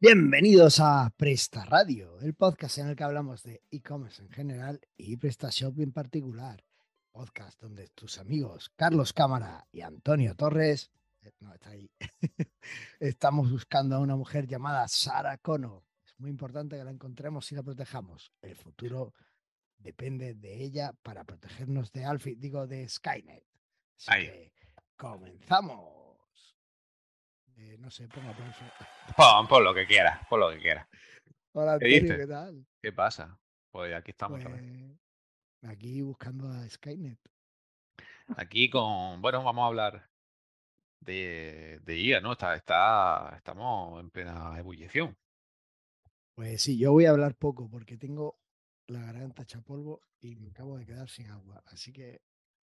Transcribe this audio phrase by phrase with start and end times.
[0.00, 5.16] Bienvenidos a Presta Radio, el podcast en el que hablamos de e-commerce en general y
[5.16, 6.62] PrestaShop en particular.
[7.10, 10.92] Podcast donde tus amigos Carlos Cámara y Antonio Torres,
[11.22, 11.90] eh, no está ahí,
[13.00, 15.84] estamos buscando a una mujer llamada Sara Cono.
[16.06, 18.32] Es muy importante que la encontremos y la protejamos.
[18.40, 19.14] El futuro
[19.78, 23.44] depende de ella para protegernos de Alfie, digo de Skynet.
[23.96, 24.26] Así Ahí.
[24.26, 24.52] que
[24.96, 25.97] comenzamos.
[27.58, 28.60] Eh, no sé, pongo aplauso.
[29.16, 30.86] Pon, pon lo que quieras, pon lo que quieras.
[31.52, 32.16] Hola ¿Qué Antonio?
[32.18, 32.66] ¿qué tal?
[32.82, 33.38] ¿Qué pasa?
[33.72, 34.40] Pues aquí estamos.
[34.42, 34.62] Pues,
[35.62, 37.18] aquí buscando a Skynet.
[38.36, 40.10] Aquí con, bueno, vamos a hablar
[41.00, 42.32] de, de IA, ¿no?
[42.32, 45.16] Está, está, estamos en plena ebullición.
[46.34, 48.38] Pues sí, yo voy a hablar poco porque tengo
[48.86, 51.62] la garganta hecha polvo y me acabo de quedar sin agua.
[51.66, 52.20] Así que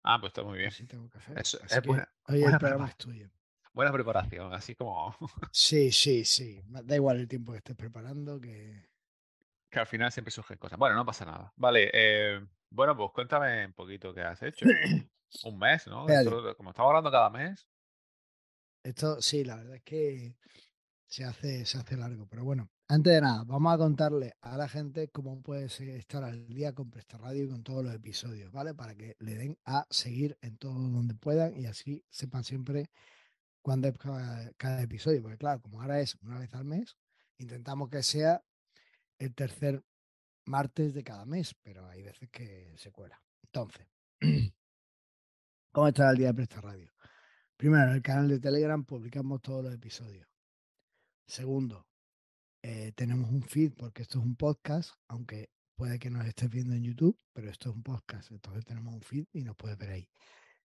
[0.05, 0.69] Ah, pues está muy bien.
[0.69, 1.33] así tengo café.
[1.41, 3.31] Eso es que buena- hoy el buena programa es tuyo.
[3.77, 5.15] Buena preparación, así como
[5.53, 6.63] Sí, sí, sí.
[6.67, 8.89] Da igual el tiempo que estés preparando que...
[9.69, 10.79] que al final siempre surgen cosas.
[10.79, 11.53] Bueno, no pasa nada.
[11.57, 14.65] Vale, eh, bueno, pues cuéntame un poquito qué has hecho.
[15.45, 16.07] Un mes, ¿no?
[16.57, 17.69] Como estamos hablando cada mes.
[18.83, 20.39] Esto sí, la verdad es que
[21.05, 22.27] se hace, se hace largo.
[22.31, 26.47] Pero bueno, antes de nada, vamos a contarle a la gente cómo puedes estar al
[26.47, 28.73] día con Presta Radio y con todos los episodios, ¿vale?
[28.73, 32.89] Para que le den a seguir en todo donde puedan y así sepan siempre
[33.67, 33.99] cuándo es
[34.57, 35.23] cada, episodio.
[35.23, 36.97] Porque claro, como ahora es una vez al mes,
[37.39, 38.41] intentamos que sea
[39.19, 39.83] el tercer
[40.45, 43.21] martes de cada mes, pero hay veces que se cuela.
[43.43, 43.89] Entonces,
[45.73, 46.93] ¿cómo estar al día de Presta Radio?
[47.57, 50.29] Primero, en el canal de Telegram publicamos todos los episodios.
[51.27, 51.89] Segundo,
[52.63, 56.73] eh, tenemos un feed porque esto es un podcast, aunque puede que nos estés viendo
[56.73, 59.91] en YouTube, pero esto es un podcast, entonces tenemos un feed y nos puedes ver
[59.91, 60.09] ahí.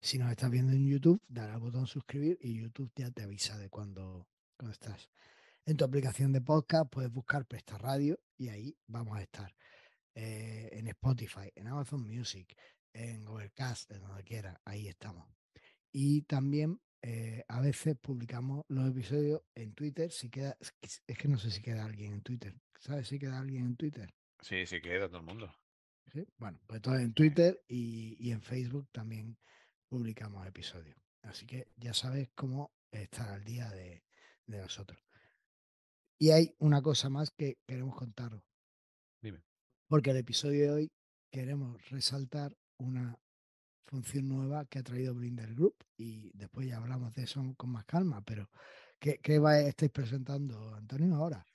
[0.01, 3.57] Si nos estás viendo en YouTube, dale al botón suscribir y YouTube ya te avisa
[3.57, 5.09] de cuando, cuando estás.
[5.65, 9.53] En tu aplicación de podcast puedes buscar Presta Radio y ahí vamos a estar.
[10.15, 12.55] Eh, en Spotify, en Amazon Music,
[12.93, 15.27] en Overcast, en donde quiera, ahí estamos.
[15.91, 20.11] Y también eh, a veces publicamos los episodios en Twitter.
[20.11, 22.55] Si queda, es que- no sé si queda alguien en Twitter.
[22.79, 24.13] ¿Sabes si queda alguien en Twitter?
[24.41, 25.53] Sí, sí, queda todo el mundo.
[26.13, 26.25] ¿Sí?
[26.37, 29.37] Bueno, pues todo en Twitter y, y en Facebook también
[29.89, 30.95] publicamos episodios.
[31.23, 34.03] Así que ya sabes cómo estar al día de,
[34.45, 34.99] de nosotros.
[36.17, 38.41] Y hay una cosa más que queremos contaros.
[39.21, 39.41] Dime.
[39.87, 40.91] Porque el episodio de hoy
[41.31, 43.17] queremos resaltar una
[43.87, 47.85] función nueva que ha traído Blinder Group y después ya hablamos de eso con más
[47.85, 48.49] calma, pero
[48.99, 51.45] ¿qué, qué va- estáis presentando, Antonio, ahora?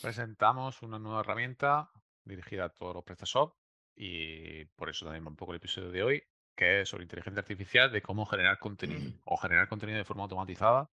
[0.00, 1.90] Presentamos una nueva herramienta
[2.24, 3.54] dirigida a todos los PrestaShop
[3.94, 6.22] y por eso también va un poco el episodio de hoy,
[6.56, 10.90] que es sobre inteligencia artificial de cómo generar contenido o generar contenido de forma automatizada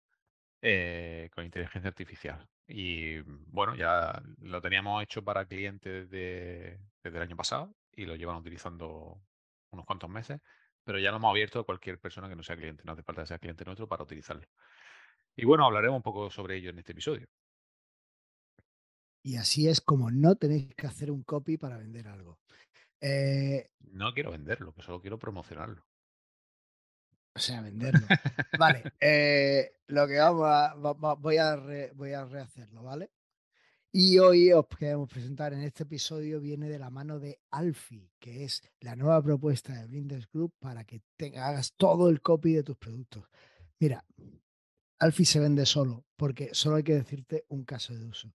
[0.62, 2.48] eh, con inteligencia artificial.
[2.68, 8.16] Y bueno, ya lo teníamos hecho para clientes de- desde el año pasado y lo
[8.16, 9.20] llevan utilizando
[9.70, 10.40] unos cuantos meses,
[10.84, 13.22] pero ya lo hemos abierto a cualquier persona que no sea cliente, no hace falta
[13.22, 14.46] que sea cliente nuestro para utilizarlo.
[15.36, 17.28] Y bueno, hablaremos un poco sobre ello en este episodio.
[19.22, 22.38] Y así es como no tenéis que hacer un copy para vender algo.
[23.00, 25.84] Eh, No quiero venderlo, que solo quiero promocionarlo.
[27.34, 28.06] o sea, venderlo.
[28.58, 33.10] Vale, eh, lo que vamos a, va- voy, a re- voy a rehacerlo, ¿vale?
[33.92, 38.44] Y hoy os queremos presentar en este episodio, viene de la mano de Alfie, que
[38.44, 42.62] es la nueva propuesta de Blinders Group para que te hagas todo el copy de
[42.62, 43.24] tus productos.
[43.80, 44.04] Mira,
[45.00, 48.32] Alfie se vende solo, porque solo hay que decirte un caso de uso.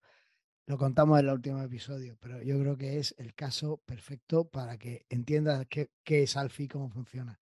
[0.67, 4.77] Lo contamos en el último episodio, pero yo creo que es el caso perfecto para
[4.77, 7.39] que entiendas qué, es Alfie y cómo funciona.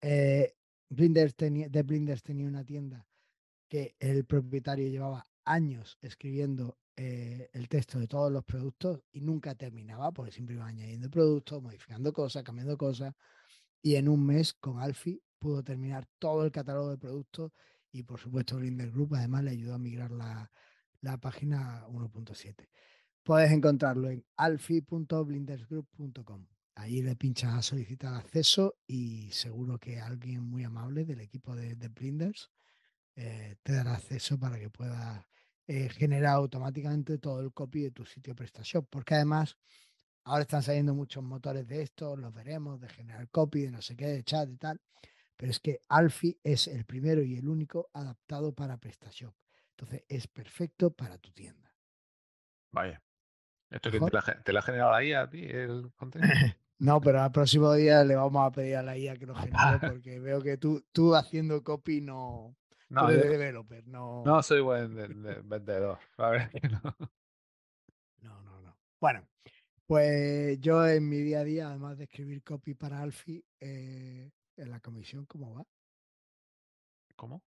[0.00, 0.54] Eh,
[0.88, 3.06] Blinders tenía, de Blinders tenía una tienda
[3.68, 9.54] que el propietario llevaba años escribiendo eh, el texto de todos los productos y nunca
[9.54, 13.14] terminaba porque siempre iba añadiendo productos, modificando cosas, cambiando cosas.
[13.82, 17.52] Y en un mes con Alfie pudo terminar todo el catálogo de productos
[17.92, 20.50] y por supuesto Blinder Group además le ayudó a migrar la,
[21.06, 22.68] la página 1.7.
[23.22, 26.46] Puedes encontrarlo en alfie.blindersgroup.com.
[26.74, 31.76] Ahí le pinchas a solicitar acceso y seguro que alguien muy amable del equipo de,
[31.76, 32.50] de Blinders
[33.14, 35.24] eh, te dará acceso para que puedas
[35.68, 38.88] eh, generar automáticamente todo el copy de tu sitio PrestaShop.
[38.90, 39.56] Porque además
[40.24, 43.94] ahora están saliendo muchos motores de esto, los veremos, de generar copy, de no sé
[43.94, 44.80] qué, de chat y tal.
[45.36, 49.36] Pero es que Alfie es el primero y el único adaptado para PrestaShop.
[49.78, 51.70] Entonces es perfecto para tu tienda.
[52.72, 53.02] Vaya.
[53.70, 56.32] ¿Esto que te la, te la ha generado ahí a ti el contenido?
[56.78, 59.78] No, pero al próximo día le vamos a pedir a la IA que lo genere
[59.80, 62.54] porque veo que tú, tú haciendo copy no,
[62.88, 64.22] Tú No, eres yo de developer, no.
[64.26, 65.98] no soy buen de- de- vendedor.
[66.18, 66.82] La es que no.
[68.20, 68.76] No, no, no.
[69.00, 69.26] Bueno,
[69.86, 74.70] pues yo en mi día a día, además de escribir copy para Alfie, eh, en
[74.70, 75.66] la comisión, ¿cómo va?
[77.16, 77.42] ¿Cómo?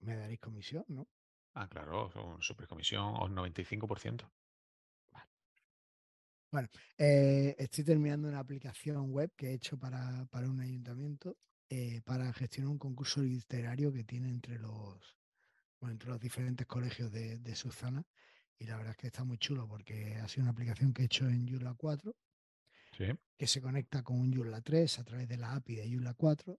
[0.00, 1.06] Me daréis comisión, ¿no?
[1.54, 2.10] Ah, claro,
[2.40, 4.28] supercomisión o 95%.
[6.98, 11.36] Eh, estoy terminando una aplicación web que he hecho para, para un ayuntamiento
[11.68, 15.16] eh, para gestionar un concurso literario que tiene entre los,
[15.80, 18.04] bueno, entre los diferentes colegios de, de su zona.
[18.58, 21.06] Y la verdad es que está muy chulo porque ha sido una aplicación que he
[21.06, 22.14] hecho en Joomla 4
[22.96, 23.06] Sí,
[23.36, 26.58] que se conecta con un Joomla 3 a través de la API de Joomla 4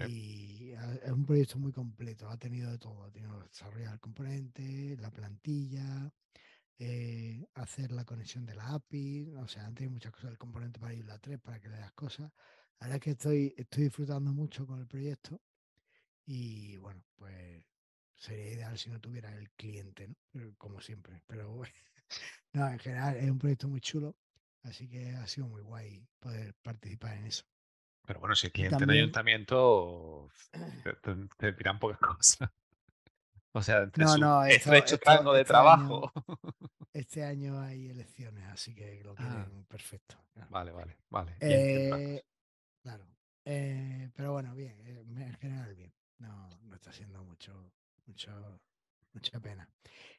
[0.00, 4.96] y es un proyecto muy completo, ha tenido de todo, ha tenido desarrollar el componente,
[4.98, 6.12] la plantilla,
[6.78, 10.80] eh, hacer la conexión de la API, o sea, han tenido muchas cosas del componente
[10.80, 12.32] para Joomla 3 para que le das cosas.
[12.80, 15.40] La verdad es que estoy, estoy disfrutando mucho con el proyecto
[16.26, 17.64] y bueno, pues
[18.16, 20.16] sería ideal si no tuviera el cliente, ¿no?
[20.32, 21.62] Pero como siempre, pero
[22.54, 24.16] no, en general es un proyecto muy chulo,
[24.62, 27.44] así que ha sido muy guay poder participar en eso.
[28.06, 30.28] Pero bueno, si el cliente en también, ayuntamiento
[30.82, 32.50] te, te- te dirán pocas cosas.
[33.52, 36.12] O sea, entre no, su no, esto, estrecho esto- rango de este año, trabajo.
[36.92, 39.44] este año hay elecciones, así que lo Ah.
[39.44, 40.16] quieren perfecto.
[40.32, 40.50] claro.
[40.50, 41.36] Vale, vale, vale.
[41.40, 42.22] Eh,
[42.82, 43.06] claro.
[43.44, 45.92] Eh, pero bueno, bien, eh, en general bien.
[46.18, 47.72] No, no está siendo mucho,
[48.06, 48.60] mucho,
[49.12, 49.68] mucha pena.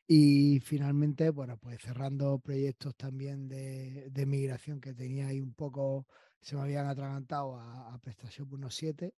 [0.07, 6.07] Y finalmente, bueno, pues cerrando proyectos también de, de migración que tenía ahí un poco,
[6.43, 9.15] se me habían atragantado a, a PrestaShop 1.7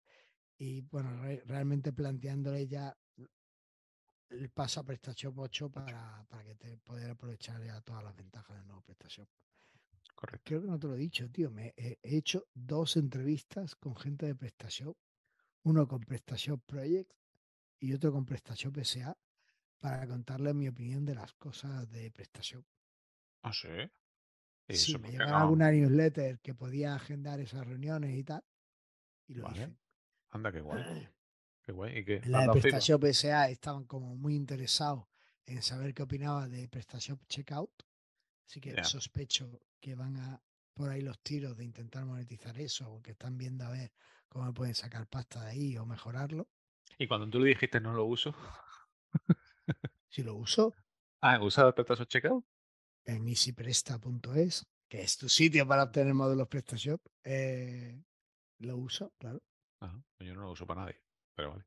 [0.58, 2.96] y bueno, re- realmente planteándole ya
[4.30, 8.56] el paso a PrestaShop 8 para, para que te poder aprovechar ya todas las ventajas
[8.56, 9.28] del nuevo PrestaShop.
[10.16, 10.44] Correcto.
[10.44, 11.52] Creo que no te lo he dicho, tío.
[11.52, 14.98] Me he, he hecho dos entrevistas con gente de PrestaShop,
[15.64, 17.12] uno con PrestaShop Project
[17.80, 19.18] y otro con PrestaShop SA,
[19.80, 22.66] para contarles mi opinión de las cosas de PrestaShop.
[23.44, 23.70] Ah, sí.
[24.68, 25.26] ¿Y Sí, me no?
[25.38, 28.44] alguna newsletter que podía agendar esas reuniones y tal,
[29.28, 29.62] y lo Vale.
[29.62, 29.78] hice.
[30.32, 30.84] Anda, qué guay.
[31.66, 31.98] Qué guay.
[32.00, 32.16] ¿Y qué?
[32.16, 32.52] En ¿Le la de?
[32.62, 35.06] PrestaShop SA estaban como muy interesados
[35.46, 37.84] en saber qué opinaba de PrestaShop Checkout,
[38.48, 40.42] así que sospecho que van a
[40.74, 43.94] por ahí los tiros de intentar monetizar eso o que están viendo a ver
[44.30, 46.50] cómo pueden sacar pasta de ahí o mejorarlo.
[46.98, 48.36] Y cuando tú le dijiste no lo uso,
[50.10, 50.74] Si lo uso
[51.22, 52.46] ah, ¿usas PrestaShop Checkout?
[53.06, 58.02] En easypresta.es, que es tu sitio para obtener módulos PrestaShop, eh,
[58.60, 59.42] lo uso, claro.
[59.80, 60.02] Ajá.
[60.20, 61.02] Yo no lo uso para nadie.
[61.36, 61.66] Pero vale.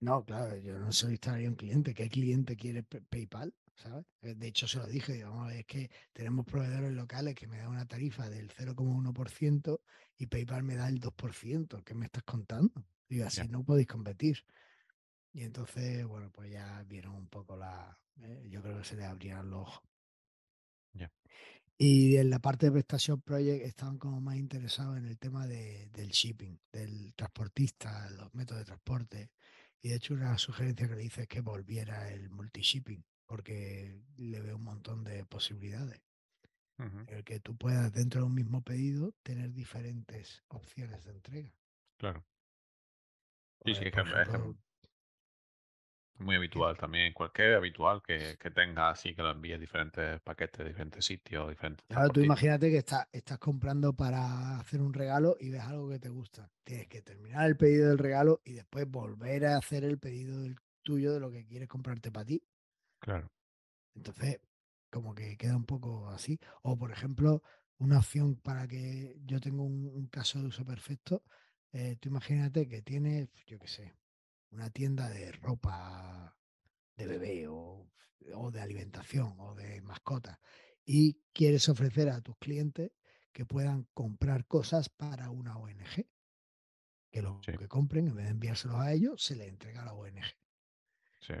[0.00, 1.94] No, claro, yo no solicitaría un cliente.
[1.94, 3.54] ¿Qué cliente quiere PayPal?
[3.74, 4.04] ¿Sabes?
[4.22, 7.68] Eh, De hecho, se lo dije, ver, es que tenemos proveedores locales que me dan
[7.68, 9.80] una tarifa del 0,1%
[10.18, 11.82] y PayPal me da el 2%.
[11.82, 12.84] ¿Qué me estás contando?
[13.08, 14.44] Digo, así no podéis competir.
[15.32, 17.98] Y entonces, bueno, pues ya vieron un poco la.
[18.20, 19.82] eh, yo creo que se les abrieron los ojos.
[20.94, 21.10] Ya.
[21.76, 25.88] Y en la parte de PrestaShop Project estaban como más interesados en el tema de-
[25.92, 29.30] del shipping, del transportista, los métodos de transporte.
[29.82, 34.40] Y de hecho una sugerencia que le hice es que volviera el multi-shipping, porque le
[34.40, 36.00] veo un montón de posibilidades.
[37.06, 41.52] El que tú puedas dentro de un mismo pedido tener diferentes opciones de entrega.
[41.98, 42.24] Claro.
[43.64, 44.56] Sí, Pues, sí, que ejemplo,
[46.18, 47.12] muy habitual también.
[47.12, 51.84] Cualquier habitual que, que tenga así, que lo envíe a diferentes paquetes, diferentes sitios, diferentes
[51.88, 55.98] Claro, tú imagínate que estás, estás comprando para hacer un regalo y ves algo que
[55.98, 56.50] te gusta.
[56.64, 60.56] Tienes que terminar el pedido del regalo y después volver a hacer el pedido del
[60.82, 62.42] tuyo de lo que quieres comprarte para ti.
[62.98, 63.30] Claro.
[63.94, 64.40] Entonces,
[64.90, 66.38] como que queda un poco así.
[66.62, 67.42] O, por ejemplo,
[67.78, 71.22] una opción para que yo tenga un, un caso de uso perfecto.
[71.72, 73.92] eh, tú imagínate que tienes, yo qué sé,
[74.54, 76.36] una tienda de ropa
[76.96, 77.90] de bebé o,
[78.34, 80.38] o de alimentación o de mascotas
[80.84, 82.92] y quieres ofrecer a tus clientes
[83.32, 86.06] que puedan comprar cosas para una ONG.
[87.10, 87.52] Que lo Sí.
[87.56, 90.24] que compren, en vez de enviárselos a ellos, se les entrega a la ONG.
[91.20, 91.34] Sí.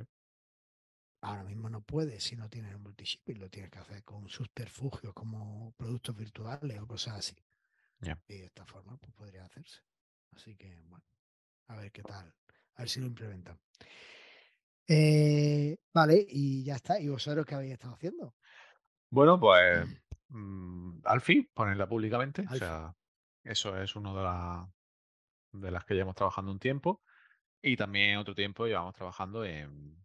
[1.22, 5.14] Ahora mismo no puedes si no tienes el multishipping, lo tienes que hacer con subterfugios
[5.14, 7.36] como productos virtuales o cosas así.
[8.28, 9.80] Y de esta forma pues podría hacerse.
[10.32, 11.04] Así que bueno,
[11.68, 12.34] a ver qué tal,
[12.76, 13.58] a ver si lo implementan.
[14.86, 17.00] Eh, vale, y ya está.
[17.00, 18.34] ¿Y vosotros qué habéis estado haciendo?
[19.10, 19.88] Bueno, pues
[20.28, 22.44] mm, Alfie, ponerla públicamente.
[22.50, 22.94] O sea,
[23.44, 24.68] eso es uno de, la-
[25.52, 27.02] de las que llevamos trabajando un tiempo.
[27.62, 29.96] Y también otro tiempo llevamos trabajando en,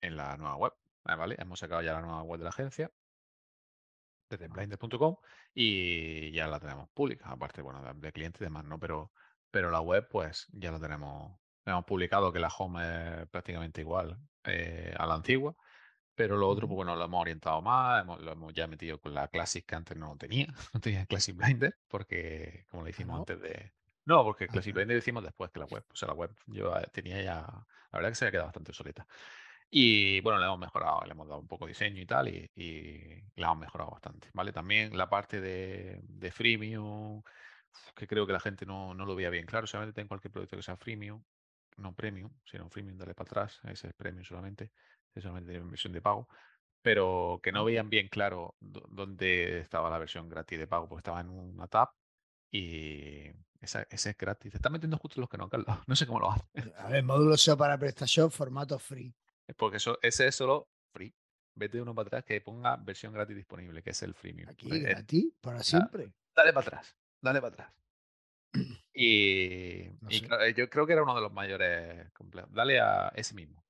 [0.00, 0.72] en la nueva web.
[1.04, 1.36] Ah, ¿Vale?
[1.38, 2.90] Hemos sacado ya la nueva web de la agencia
[4.30, 5.16] desde blinders.com
[5.54, 7.28] y ya la tenemos pública.
[7.30, 8.78] Aparte, bueno, de, de clientes y demás, ¿no?
[8.78, 9.12] Pero,
[9.50, 14.18] pero la web, pues ya la tenemos hemos publicado que la home es prácticamente igual
[14.44, 15.54] eh, a la antigua.
[16.14, 19.28] Pero lo otro, pues bueno, lo hemos orientado más, lo hemos ya metido con la
[19.28, 23.20] Classic que antes no tenía, no tenía Classic Blinder, porque como le hicimos no.
[23.20, 23.72] antes de...
[24.04, 24.74] No, porque Ah, Classic.
[24.74, 25.84] Blinder lo hicimos después que la web.
[25.90, 27.40] O sea, la web yo tenía ya...
[27.92, 29.06] La verdad que se había quedado bastante obsoleta.
[29.70, 32.50] Y bueno, le hemos mejorado, le hemos dado un poco de diseño y tal, y,
[32.54, 34.52] y la hemos mejorado bastante, ¿vale?
[34.52, 37.22] También la parte de, de freemium,
[37.96, 40.56] que creo que la gente no, no lo veía bien claro, solamente en cualquier producto
[40.56, 41.22] que sea freemium,
[41.76, 44.70] no premium, sino freemium, dale para atrás, ese es premium solamente,
[45.10, 46.28] ese solamente tiene versión de pago,
[46.82, 51.00] pero que no veían bien claro dó- dónde estaba la versión gratis de pago, porque
[51.00, 51.88] estaba en una tab
[52.50, 54.50] y esa, ese es gratis.
[54.50, 55.66] Te están metiendo justo los que no, Carlos.
[55.88, 56.72] No sé cómo lo hacen.
[56.78, 59.14] A ver, módulo SEO para PrestaShop, formato free.
[59.56, 61.14] Porque eso, ese es solo free.
[61.54, 64.48] Vete uno para atrás que ponga versión gratis disponible, que es el freemium.
[64.48, 64.70] Aquí.
[64.72, 66.12] Eh, gratis, para siempre.
[66.34, 67.72] dale para atrás, dale para atrás.
[68.94, 70.28] Y, No y sé.
[70.28, 72.52] cla- yo creo que era uno de los mayores complejos.
[72.52, 73.64] Dale a ese mismo.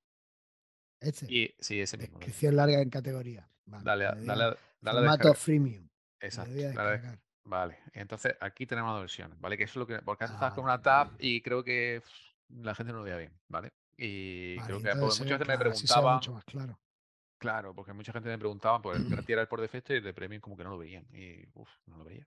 [1.01, 1.27] Este.
[1.33, 2.19] Y sí, ese mismo.
[2.19, 3.49] Descripción larga en categoría.
[3.67, 5.89] Vale, Dale, a, dale, a dale formato freemium.
[6.21, 6.53] Exacto.
[6.55, 7.19] dale.
[7.45, 9.57] Vale, entonces aquí tenemos dos versiones, ¿vale?
[9.57, 10.01] Que eso es lo que.
[10.03, 13.05] Porque antes Ah, estabas con una tab y creo que pff, la gente no lo
[13.05, 13.73] veía bien, ¿vale?
[13.97, 16.15] Y Vale, creo que muchas ve veces me claro, preguntaban.
[16.15, 16.79] mucho más claro.
[17.39, 20.05] Claro, porque mucha gente me preguntaba, pues el gratis era el por defecto y el
[20.05, 21.05] de premium como que no lo veían.
[21.12, 22.27] Y uff, no lo veía.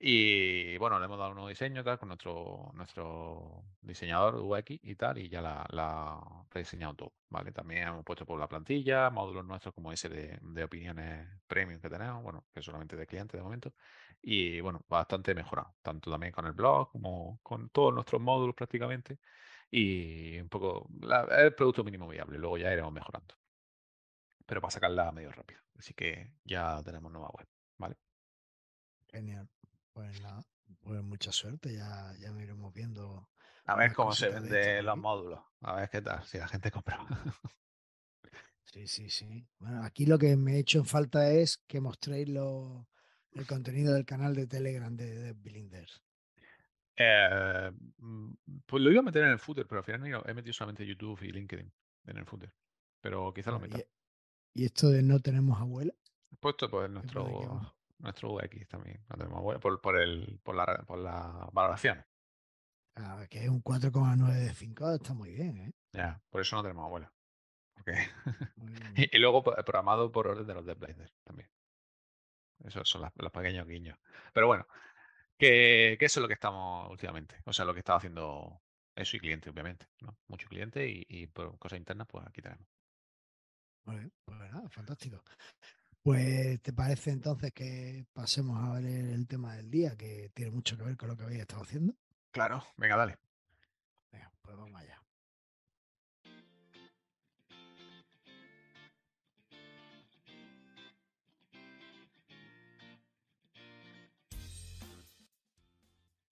[0.00, 4.94] Y bueno, le hemos dado un nuevo diseño tal, con nuestro, nuestro diseñador UX y
[4.94, 7.50] tal, y ya la, la rediseñado todo, ¿vale?
[7.50, 11.90] También hemos puesto por la plantilla, módulos nuestros como ese de, de opiniones premium que
[11.90, 13.74] tenemos, bueno, que solamente de clientes de momento,
[14.22, 19.18] y bueno, bastante mejorado, tanto también con el blog como con todos nuestros módulos prácticamente,
[19.70, 23.34] y un poco la- el producto mínimo viable, luego ya iremos mejorando,
[24.46, 27.96] pero para sacarla medio rápido, así que ya tenemos nueva web, ¿vale?
[29.12, 29.48] Genial.
[29.98, 30.44] Pues nada,
[30.78, 31.74] pues mucha suerte.
[31.74, 33.28] Ya, ya me iremos viendo.
[33.64, 35.40] A ver cómo se estas venden los módulos.
[35.62, 36.98] A ver qué tal, si la gente compra.
[38.62, 39.44] Sí, sí, sí.
[39.58, 42.86] Bueno, aquí lo que me he hecho en falta es que mostréis lo-
[43.32, 46.00] el contenido del canal de Telegram de, de Blinders.
[46.94, 48.32] Eh, mm,
[48.66, 50.34] pues lo iba a meter en el footer, pero al final no he ido- he
[50.34, 51.72] metido solamente YouTube y LinkedIn
[52.04, 52.52] en el footer.
[53.00, 53.78] Pero quizá lo meta.
[54.54, 55.94] y, y esto de no tenemos abuela,
[56.38, 57.74] puesto pues pone aquí nuestro.
[57.98, 59.04] Nuestro UX también.
[59.08, 62.04] No tenemos web, por, por, el, por, la, por la valoración.
[62.96, 65.72] Ah, que es un 4,9 de 5, está muy bien, ¿eh?
[65.92, 67.12] Ya, por eso no tenemos abuela.
[67.74, 67.92] Porque...
[68.96, 71.48] Y, y luego pues, programado por orden de los de Blender también.
[72.64, 73.98] Esos son las- los pequeños guiños.
[74.32, 74.66] Pero bueno,
[75.38, 77.36] que, que eso es lo que estamos últimamente.
[77.46, 78.62] O sea, lo que estaba haciendo
[78.96, 79.88] eso y cliente, obviamente.
[80.00, 80.18] ¿no?
[80.28, 82.66] Mucho cliente y, y por cosas internas, pues aquí tenemos.
[83.86, 85.22] Bien, pues nada, fantástico.
[86.02, 90.76] Pues, ¿te parece entonces que pasemos a ver el tema del día, que tiene mucho
[90.76, 91.94] que ver con lo que habéis estado haciendo?
[92.30, 93.18] Claro, venga, dale.
[94.12, 95.02] Venga, pues vamos allá.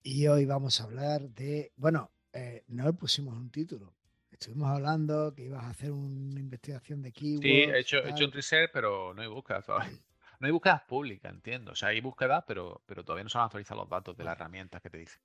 [0.02, 3.92] Y hoy vamos a hablar de, bueno, eh, no le pusimos un título.
[4.38, 7.42] Estuvimos hablando que ibas a hacer una investigación de keywords.
[7.42, 9.90] Sí, he hecho, he hecho un reset, pero no hay búsqueda todavía.
[10.38, 11.72] No hay búsquedas públicas, entiendo.
[11.72, 14.32] O sea, hay búsquedas, pero, pero todavía no se han actualizado los datos de las
[14.32, 15.18] herramientas que te dicen.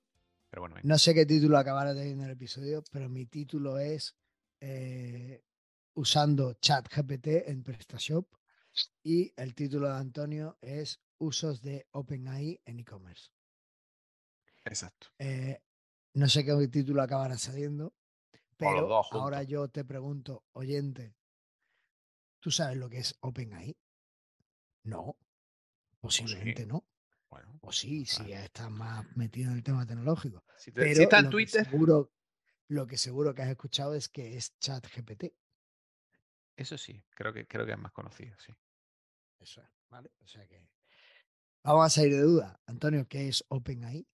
[0.48, 0.76] Pero bueno.
[0.82, 4.16] No sé qué título acabará teniendo el episodio, pero mi título es
[4.58, 5.44] eh,
[5.92, 8.26] usando ChatGPT en PrestaShop
[9.02, 13.28] y el título de Antonio es usos de OpenAI en e-commerce.
[14.64, 15.08] exacto.
[15.18, 15.60] Eh,
[16.14, 17.92] no sé qué título acabará saliendo,
[18.62, 21.14] pero ahora yo te pregunto, oyente,
[22.40, 23.76] ¿tú sabes lo que es OpenAI?
[24.84, 25.16] No,
[26.00, 26.68] posiblemente sí.
[26.68, 26.84] no.
[27.30, 28.34] Bueno, O sí, no si sabes.
[28.44, 30.44] estás más metido en el tema tecnológico.
[30.58, 32.10] Si, te- Pero si está en lo que Twitter, seguro,
[32.68, 35.24] lo que seguro que has escuchado es que es ChatGPT.
[36.56, 38.52] eso sí, creo que, creo que es más conocido, sí.
[39.40, 40.10] Eso es, ¿vale?
[40.22, 40.62] O sea que
[41.64, 42.60] vamos a salir de duda.
[42.66, 44.06] Antonio, ¿qué es OpenAI?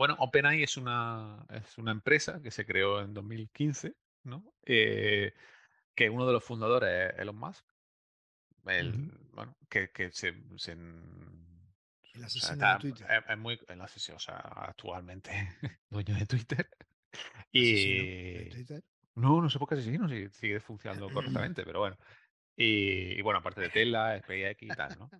[0.00, 3.92] Bueno, OpenAI es una, es una empresa que se creó en 2015,
[4.24, 4.42] ¿no?
[4.64, 5.34] Eh,
[5.94, 7.66] que uno de los fundadores es Elon Musk.
[8.64, 9.12] El.
[9.34, 13.06] Bueno, que, que se, se- El o sea, asesino de Twitter.
[13.10, 15.30] es, es muy, el asesino, o sea, actualmente
[15.90, 16.66] dueño de Twitter.
[17.58, 18.82] Asesino de Y Twitter.
[19.16, 21.98] no, no sé por qué asesino, si sigue funcionando correctamente, pero bueno.
[22.56, 25.10] Y, y bueno, aparte de Tesla, SpaceX y tal, ¿no?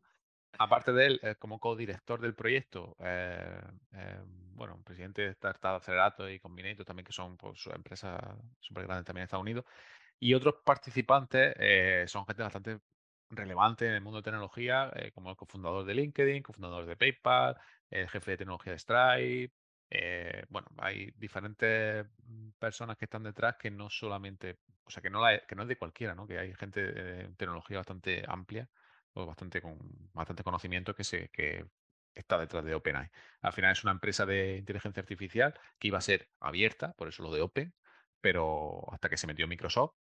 [0.58, 3.60] Aparte de él, eh, como co-director del proyecto, eh,
[3.92, 8.20] eh, bueno, presidente de Startup Accelerator y Combinator también, que son pues, empresas
[8.58, 9.64] súper grandes también en Estados Unidos.
[10.18, 12.80] Y otros participantes eh, son gente bastante
[13.30, 17.56] relevante en el mundo de tecnología, eh, como el cofundador de LinkedIn, cofundador de PayPal,
[17.90, 19.54] el jefe de tecnología de Stripe,
[20.48, 22.06] bueno, hay diferentes
[22.58, 25.68] personas que están detrás que no solamente, o sea, que no, la- que no es
[25.68, 26.26] de cualquiera, ¿no?
[26.26, 28.68] Que hay gente de tecnología bastante amplia
[29.14, 29.78] o bastante con
[30.12, 31.66] bastante conocimiento que se que
[32.14, 33.10] está detrás de OpenAI.
[33.42, 37.22] Al final es una empresa de inteligencia artificial que iba a ser abierta, por eso
[37.22, 37.74] lo de Open,
[38.20, 39.94] pero hasta que se metió Microsoft,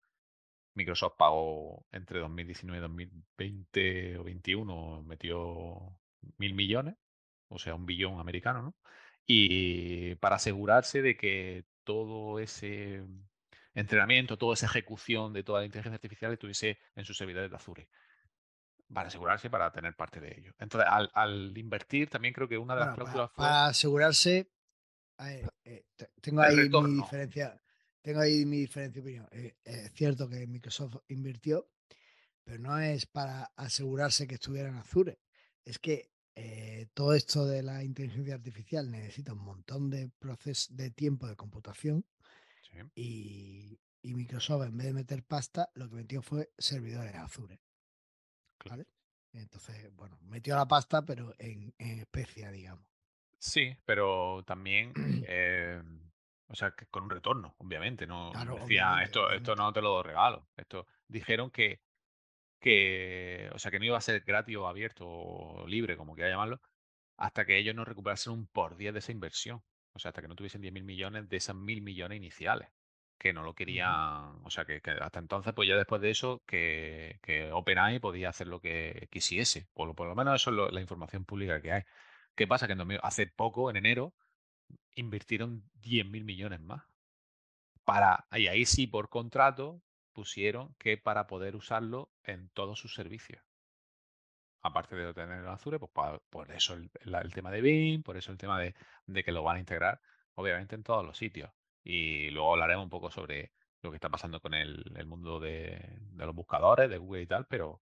[0.75, 5.99] Microsoft pagó entre 2019 y 2020 o 21, metió
[6.37, 6.95] mil millones,
[7.49, 8.75] o sea, un billón americano, ¿no?
[9.25, 13.03] Y para asegurarse de que todo ese
[13.73, 17.89] entrenamiento, toda esa ejecución de toda la inteligencia artificial estuviese en sus servidores de Azure.
[18.93, 20.53] Para asegurarse, para tener parte de ello.
[20.59, 24.51] Entonces, al, al invertir, también creo que una de las Bueno, cláusulas fue para asegurarse,
[25.17, 27.61] a ver, eh, te- tengo ahí mi diferencia,
[28.01, 29.27] tengo ahí mi diferencia de opinión.
[29.31, 31.69] Eh, es cierto que Microsoft invirtió,
[32.43, 35.19] pero no es para asegurarse que estuviera en Azure.
[35.65, 40.91] Es que eh, todo esto de la inteligencia artificial necesita un montón de proceso de
[40.91, 42.05] tiempo de computación
[42.61, 47.59] Sí, y, y Microsoft en vez de meter pasta, lo que metió fue servidores Azure.
[48.59, 48.77] Claro.
[48.77, 48.87] ¿vale?
[49.33, 52.85] Entonces, bueno, metió la pasta, pero en, en especia, digamos.
[53.37, 54.93] Sí, pero también,
[55.27, 55.81] eh,
[56.47, 58.05] o sea, que con un retorno, obviamente.
[58.07, 60.49] No Claro, decía, obviamente, esto, esto no te lo regalo.
[60.57, 61.81] Esto dijeron que,
[62.59, 66.29] que, o sea, que no iba a ser gratis o abierto o libre, como quiera
[66.31, 66.61] llamarlo,
[67.17, 69.63] hasta que ellos no recuperasen un por 10 de esa inversión.
[69.93, 72.69] O sea, hasta que no tuviesen 10.000 millones de esas mil millones iniciales.
[73.19, 74.43] Que no lo querían.
[74.45, 78.29] O sea, que, que hasta entonces, pues ya después de eso, que, que OpenAI podía
[78.29, 79.67] hacer lo que quisiese.
[79.75, 81.83] Por, lo- por lo menos eso es lo- la información pública que hay.
[82.35, 82.67] ¿Qué pasa?
[82.67, 84.13] Que en 2000 hace poco, en enero,
[84.95, 86.83] invirtieron 10.000 millones más.
[87.83, 89.81] Para, y ahí sí, por contrato,
[90.13, 93.43] pusieron que para poder usarlo en todos sus servicios
[94.61, 95.91] aparte de tener el Azure, pues
[96.29, 96.89] por eso el,
[97.33, 98.73] tema de BIM, por eso el tema de,
[99.05, 99.99] de que lo van a integrar,
[100.35, 101.51] obviamente, en todos los sitios.
[101.83, 106.35] Y luego hablaremos un poco sobre lo que está pasando con el, mundo de, los
[106.35, 107.81] buscadores, de Google y tal, pero,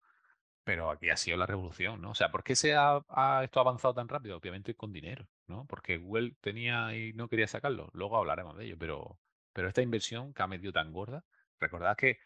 [0.63, 2.11] pero aquí ha sido la revolución, ¿no?
[2.11, 2.97] O sea, ¿por qué se ha,
[3.43, 4.37] esto ha avanzado tan rápido?
[4.37, 5.65] Obviamente con dinero, ¿no?
[5.67, 7.89] Porque Google tenía y no quería sacarlo.
[7.93, 9.19] Luego hablaremos de ello, pero,
[9.53, 11.23] pero esta inversión que ha metido tan gorda,
[11.59, 12.19] recordad que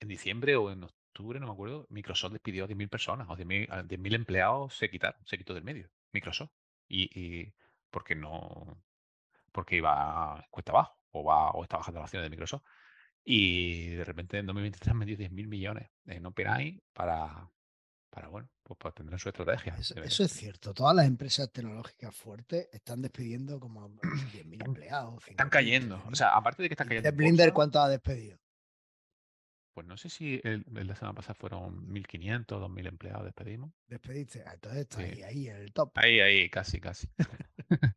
[0.00, 3.70] en diciembre o en octubre, no me acuerdo, Microsoft despidió a 10.000 personas, o 10.000
[3.70, 6.50] a 10.000 empleados se quitaron, se quitó del medio, Microsoft.
[6.88, 7.54] Y, y
[7.90, 8.82] porque no,
[9.54, 12.64] porque iba cuesta abajo, o va, o está bajando la acción de Microsoft.
[13.24, 17.48] Y de repente en 2023 han metido 10.000 millones en OpenAI para,
[18.10, 19.74] para bueno, pues para tener su estrategia.
[19.78, 20.74] Eso, de- eso es cierto.
[20.74, 23.88] Todas las empresas tecnológicas fuertes están despidiendo como
[24.32, 25.26] 10.000 empleados.
[25.28, 25.94] Están 5.000, cayendo.
[25.96, 26.14] O 13.000.
[26.16, 27.08] sea, aparte de que están ¿Y cayendo.
[27.08, 28.38] en Jeff Blinder bolsa, cuánto ha despedido?
[29.72, 33.72] pues no sé si el, el de la semana pasada fueron 1.500, 2.000 empleados despedimos.
[33.88, 34.44] Despediste.
[34.46, 35.04] Ah, Entonces está Sí.
[35.04, 35.90] ahí, ahí en el top.
[35.96, 37.08] Ahí, ahí, casi, casi.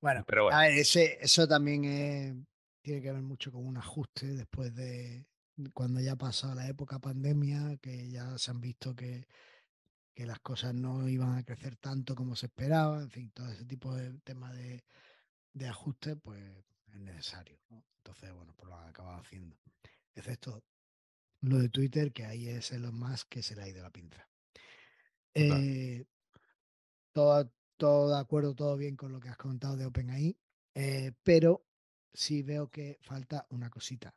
[0.00, 0.58] Bueno, Pero bueno.
[0.58, 2.34] a ver, ese, eso también es-
[2.82, 5.26] tiene que ver mucho con un ajuste después de
[5.74, 9.26] cuando ya ha pasado la época pandemia, que ya se han visto que,
[10.14, 13.64] que las cosas no iban a crecer tanto como se esperaba, en fin, todo ese
[13.66, 14.84] tipo de temas de,
[15.54, 16.42] de ajuste, pues
[16.92, 17.58] es necesario.
[17.70, 17.84] ¿no?
[17.98, 19.56] Entonces, bueno, pues lo han acabado haciendo.
[20.14, 20.62] Excepto
[21.42, 24.28] lo de Twitter, que ahí es Elon Musk que se le ha ido la pinza.
[25.34, 26.04] Eh,
[27.80, 30.38] todo de acuerdo, todo bien con lo que has contado de OpenAI,
[30.76, 31.66] eh, pero
[32.14, 34.14] sí veo que falta una cosita.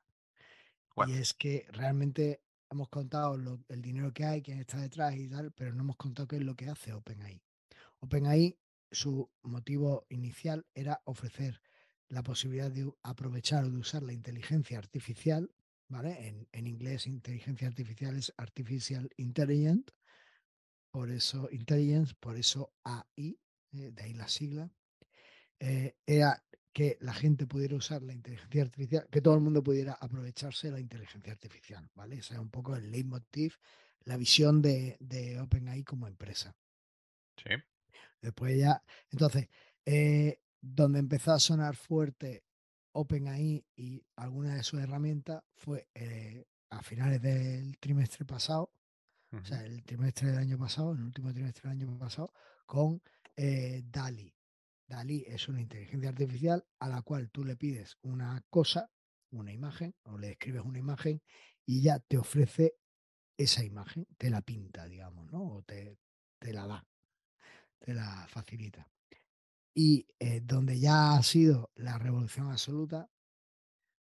[0.95, 1.11] Bueno.
[1.11, 5.29] Y es que realmente hemos contado lo- el dinero que hay, quién está detrás y
[5.29, 7.41] tal, pero no hemos contado qué es lo que hace OpenAI.
[7.99, 8.57] OpenAI,
[8.91, 11.61] su motivo inicial era ofrecer
[12.09, 15.51] la posibilidad de aprovechar o de usar la inteligencia artificial,
[15.89, 16.27] ¿vale?
[16.27, 19.89] En, en inglés, inteligencia artificial es artificial intelligent,
[20.91, 23.39] por eso intelligence, por eso AI,
[23.73, 24.69] eh, de ahí la sigla,
[25.59, 29.93] eh, era que la gente pudiera usar la inteligencia artificial, que todo el mundo pudiera
[29.93, 32.17] aprovecharse de la inteligencia artificial, ¿vale?
[32.17, 33.55] Ese es un poco el leitmotiv,
[34.05, 36.55] la visión de, de OpenAI como empresa.
[37.37, 37.51] Sí.
[38.21, 38.81] Después ya,
[39.11, 39.49] entonces,
[39.85, 42.43] eh, donde empezó a sonar fuerte
[42.93, 48.71] OpenAI y algunas de sus herramientas fue eh, a finales del trimestre pasado,
[49.31, 52.31] o sea, el trimestre del año pasado, el último trimestre del año pasado,
[52.67, 53.01] con
[53.35, 54.33] eh, DALI.
[54.87, 58.89] DALI es una inteligencia artificial a la cual tú le pides una cosa,
[59.31, 61.21] una imagen, o le escribes una imagen
[61.65, 62.75] y ya te ofrece
[63.37, 65.43] esa imagen, te la pinta, digamos, ¿no?
[65.43, 65.97] O te,
[66.39, 66.85] te la da,
[67.79, 68.87] te la facilita.
[69.75, 73.09] Y eh, donde ya ha sido la revolución absoluta,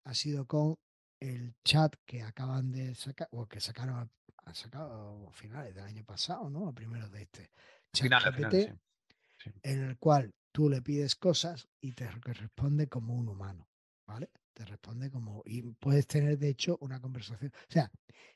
[0.04, 0.76] ha sido con
[1.20, 3.96] el chat que acaban de sacar, o que sacaron,
[4.44, 6.68] a- sacado a finales del año pasado, ¿no?
[6.68, 7.50] A primeros de este.
[8.32, 8.72] Final, sí.
[9.52, 9.60] Sí.
[9.62, 13.68] en el cual tú le pides cosas y te responde como un humano,
[14.06, 14.30] ¿vale?
[14.52, 17.52] Te responde como, y puedes tener de hecho una conversación.
[17.54, 17.90] O sea,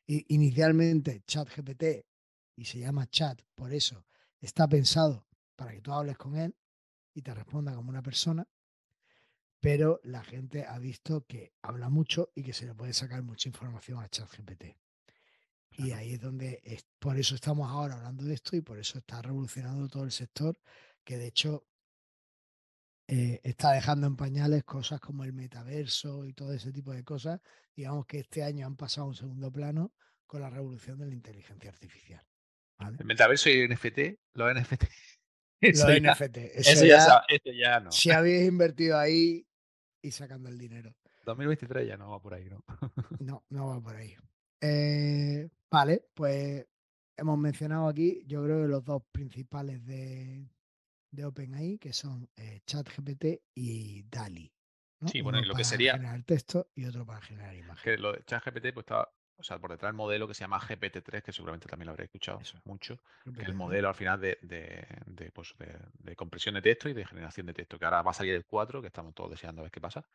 [0.07, 2.07] inicialmente ChatGPT,
[2.57, 4.05] y se llama chat, por eso
[4.39, 6.55] está pensado para que tú hables con él
[7.15, 8.47] y te responda como una persona,
[9.61, 13.49] pero la gente ha visto que habla mucho y que se le puede sacar mucha
[13.49, 14.77] información a ChatGPT.
[15.79, 18.99] Y ahí es donde, es, por eso estamos ahora hablando de esto y por eso
[18.99, 20.59] está revolucionando todo el sector,
[21.11, 21.67] que de hecho
[23.09, 27.41] eh, está dejando en pañales cosas como el metaverso y todo ese tipo de cosas.
[27.75, 29.93] Digamos que este año han pasado a un segundo plano
[30.25, 32.25] con la revolución de la inteligencia artificial.
[32.79, 34.85] El metaverso y el NFT, los NFT.
[35.63, 36.37] Los NFT.
[36.55, 37.91] Eso, ya, ya, no.
[37.91, 39.47] Si habéis invertido ahí
[40.01, 40.95] y sacando el dinero.
[41.27, 42.65] 2023 ya no va por ahí, ¿no?
[43.19, 44.15] no, no va por ahí.
[44.61, 46.65] Eh, vale, pues
[47.17, 50.49] hemos mencionado aquí, yo creo que los dos principales de,
[51.11, 54.53] de OpenAI, que son eh, ChatGPT y DALI.
[55.07, 55.93] Sí, bueno, lo que sería.
[55.93, 57.83] Para generar texto y otro para generar imagen.
[57.83, 59.09] Que lo de ChatGPT, pues está,
[59.41, 62.09] o sea, por detrás del modelo que se llama GPT-3, que seguramente también lo habréis
[62.09, 63.01] escuchado mucho,
[63.35, 65.55] que es el modelo al final de, de, de, pues,
[65.99, 68.45] de, compresión de texto y de generación de texto, que ahora va a salir el
[68.45, 70.07] 4, que estamos todos deseando a ver qué pasa,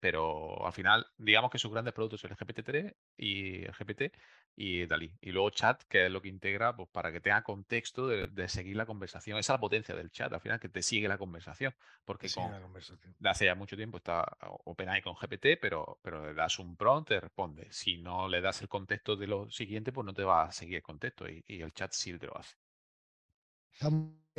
[0.00, 4.16] pero al final, digamos que sus grandes productos son el GPT-3 y el GPT
[4.56, 5.14] y Dalí.
[5.20, 8.76] Y luego chat, que es lo que integra pues, para que tenga contexto de, seguir
[8.76, 9.38] la conversación.
[9.38, 11.74] Esa es la potencia del chat, al final, que te sigue la conversación.
[12.04, 13.14] Porque con, la conversación.
[13.24, 14.24] hace ya mucho tiempo está
[14.64, 17.68] OpenAI con GPT, pero, pero le das un prompt, te responde.
[17.70, 20.76] Si no le das el contexto de lo siguiente, pues no te va a seguir
[20.76, 22.56] el contexto y, el chat sí te lo hace.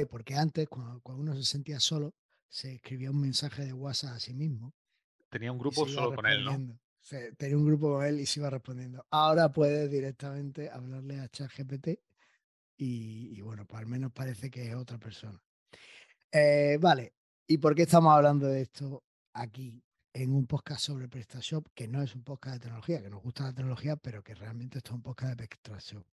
[0.09, 2.15] Porque antes, cuando, cuando uno se sentía solo,
[2.49, 4.73] se escribía un mensaje de WhatsApp a sí mismo
[5.31, 6.77] Tenía un grupo solo con él, ¿no?
[7.37, 9.05] tenía un grupo con él y se iba respondiendo.
[9.09, 11.87] Ahora puedes directamente hablarle a ChatGPT
[12.77, 15.41] y, y bueno, pues al menos parece que es otra persona.
[16.33, 17.13] Eh, vale,
[17.47, 19.81] ¿y por qué estamos hablando de esto aquí
[20.13, 23.45] en un podcast sobre PrestaShop, que no es un podcast de tecnología, que nos gusta
[23.45, 26.05] la tecnología, pero que realmente esto es un podcast de PrestaShop?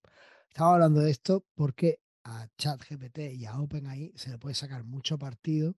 [0.49, 5.19] Estamos hablando de esto porque a ChatGPT y a OpenAI se le puede sacar mucho
[5.19, 5.75] partido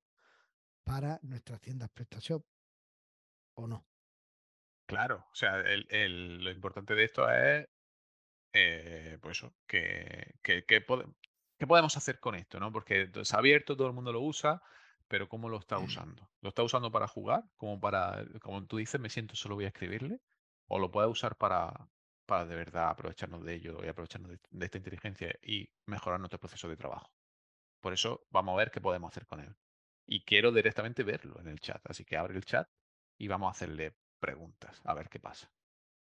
[0.85, 2.45] para nuestras tiendas PrestaShop
[3.61, 3.87] o no.
[4.87, 7.67] Claro, o sea, lo importante de esto es,
[8.53, 12.59] eh, pues eso, que, que, ¿qué podemos hacer con esto?
[12.59, 12.73] ¿no?
[12.73, 14.61] Porque es abierto, todo el mundo lo usa,
[15.07, 16.29] pero ¿cómo lo está usando?
[16.41, 17.45] ¿Lo está usando para jugar?
[17.57, 20.21] Como para, como tú dices, me siento solo voy a escribirle?
[20.67, 21.73] ¿O lo puede usar para,
[22.27, 26.69] para de verdad aprovecharnos de ello y aprovecharnos de esta inteligencia y mejorar nuestro proceso
[26.69, 27.13] de trabajo?
[27.81, 29.55] Por eso vamos a ver qué podemos hacer con él.
[30.07, 31.81] Y quiero directamente verlo en el chat.
[31.89, 32.69] Así que abre el chat
[33.21, 35.53] y vamos a hacerle preguntas, a ver qué pasa.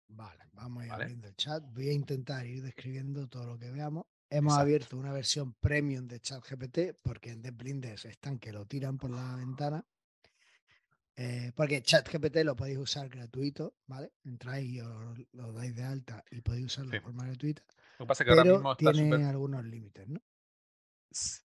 [0.09, 1.62] Vale, vamos a ir abriendo el chat.
[1.73, 4.07] Voy a intentar ir describiendo todo lo que veamos.
[4.31, 9.11] Hemos abierto una versión premium de ChatGPT porque en Blinders están que lo tiran por
[9.11, 9.85] la ventana.
[11.17, 14.14] Eh, porque ChatGPT lo podéis usar gratuito, ¿vale?
[14.25, 17.62] Entráis y os lo dais de alta y podéis usarlo de forma gratuita.
[17.99, 20.21] Lo que pasa es que ahora mismo tiene algunos límites, ¿no?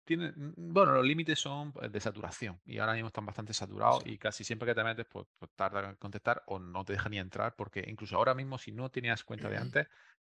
[0.05, 4.17] Tiene, bueno, los límites son pues, de saturación y ahora mismo están bastante saturados y
[4.17, 7.19] casi siempre que te metes, pues, pues, tarda en contestar o no te deja ni
[7.19, 9.87] entrar porque incluso ahora mismo si no tenías cuenta de antes,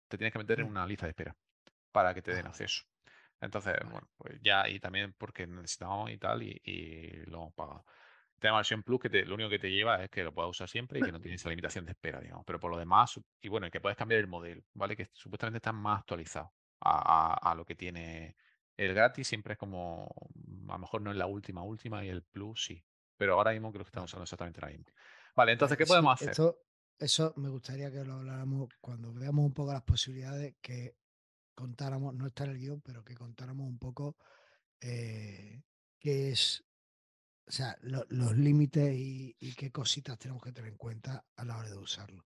[0.08, 0.70] te tienes que meter en mm.
[0.70, 1.36] una lista de espera
[1.92, 2.50] para que te den ah.
[2.50, 2.84] acceso.
[3.42, 7.86] Entonces, bueno, pues ya y también porque necesitábamos y tal y, lo hemos pagado.
[8.40, 11.00] Tenemos versión Plus que lo único que te lleva es que lo puedas usar siempre
[11.00, 12.46] y que no tienes esa limitación de espera, digamos.
[12.46, 14.96] Pero por lo demás, y bueno, que puedes cambiar el modelo, ¿vale?
[14.96, 18.36] Que supuestamente está más actualizado a lo que tiene
[18.78, 20.10] el gratis siempre es como,
[20.68, 22.84] a lo mejor no es la última, última y el plus sí.
[23.18, 24.86] Pero ahora mismo creo que estamos usando exactamente la misma.
[25.36, 26.36] Vale, entonces, ¿qué podemos hacer?
[26.98, 30.96] eso me gustaría que lo habláramos cuando veamos un poco las posibilidades que
[31.54, 34.18] contáramos, no está en el guion, pero que contáramos un poco
[34.80, 35.62] eh,
[36.00, 36.64] qué es,
[37.48, 41.70] o sea, los límites y, qué cositas tenemos que tener en cuenta a la hora
[41.70, 42.26] de usarlo.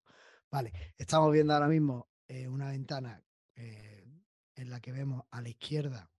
[0.52, 3.24] Vale, estamos viendo ahora mismo eh, una ventana
[3.56, 4.08] eh,
[4.56, 6.12] en la que vemos a la izquierda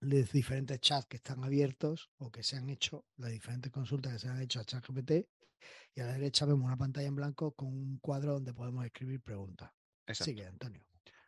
[0.00, 4.18] los diferentes chats que están abiertos o que se han hecho, las diferentes consultas que
[4.18, 5.26] se han hecho a ChatGPT.
[5.94, 9.20] Y a la derecha vemos una pantalla en blanco con un cuadro donde podemos escribir
[9.22, 9.70] preguntas.
[10.12, 10.84] Sigue, Antonio.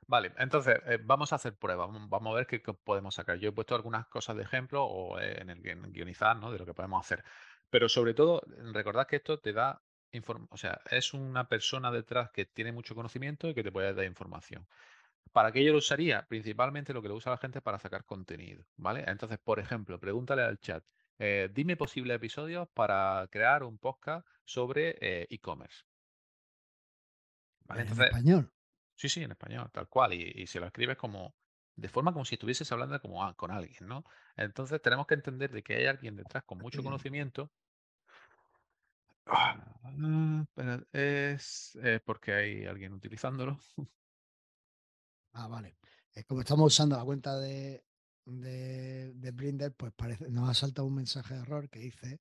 [0.07, 3.39] Vale, entonces eh, vamos a hacer pruebas, vamos, a ver qué, podemos sacar.
[3.39, 6.51] Yo he puesto algunas cosas de ejemplo o en el guionizar, ¿no?
[6.51, 7.23] De lo que podemos hacer.
[7.69, 12.31] Pero sobre todo, recordad que esto te da información, o sea, es una persona detrás
[12.31, 14.67] que tiene mucho conocimiento y que te puede dar información.
[15.33, 16.27] ¿Para qué yo lo usaría?
[16.27, 19.05] Principalmente lo que lo usa la gente para sacar contenido, ¿vale?
[19.07, 20.85] Entonces, por ejemplo, pregúntale al chat,
[21.19, 25.85] eh, dime posibles episodios para crear un podcast sobre eh, e-commerce.
[27.71, 28.53] ¿En español?
[28.95, 30.15] Sí, sí, en español, tal cual.
[30.15, 31.35] Y, si lo escribes como,
[31.77, 34.05] de forma como si estuvieses hablando como con alguien, ¿no?
[34.37, 37.51] Entonces tenemos que entender de que hay alguien detrás con mucho conocimiento.
[39.27, 39.57] Ah,
[40.93, 43.59] es porque hay alguien utilizándolo.
[45.41, 45.77] Ah, vale.
[46.13, 47.85] Es como estamos usando la cuenta de,
[48.25, 52.21] de, de Blinder, pues parece, nos ha saltado un mensaje de error que dice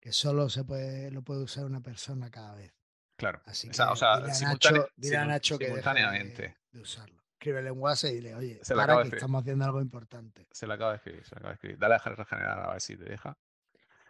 [0.00, 2.72] que solo se puede, lo puede usar una persona cada vez.
[3.16, 3.42] Claro.
[3.44, 6.42] Así que o sea, dile a Nacho, dile a simu- Nacho que simultáneamente.
[6.42, 7.22] de, de usarlo.
[7.34, 10.48] Escríbele en WhatsApp y dile, oye, Se para que de estamos haciendo algo importante.
[10.50, 11.78] Se lo acabo de escribir, se lo acabo de escribir.
[11.78, 13.36] Dale a regenerar a ver si te deja.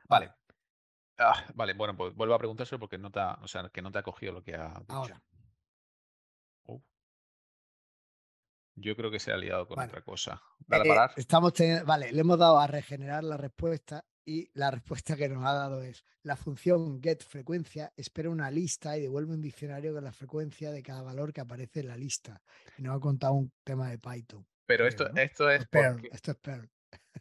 [0.09, 0.33] Vale.
[1.19, 3.91] Ah, vale, bueno, pues vuelvo a preguntárselo porque no te ha, o sea, que no
[3.91, 4.85] te ha cogido lo que ha dicho.
[4.95, 5.21] Ahora,
[8.77, 10.43] Yo creo que se ha liado con Bueno, otra cosa.
[10.67, 11.13] Dale a eh, parar.
[11.17, 15.45] estamos teniendo, vale, le hemos dado a regenerar la respuesta y la respuesta que nos
[15.45, 20.03] ha dado es la función get frecuencia espera una lista y devuelve un diccionario con
[20.05, 22.43] la frecuencia de cada valor que aparece en la lista.
[22.79, 24.47] Y nos ha contado un tema de Python.
[24.67, 25.21] Pero creo, esto, ¿no?
[25.23, 26.71] esto es Perl, porque, esto es Perl.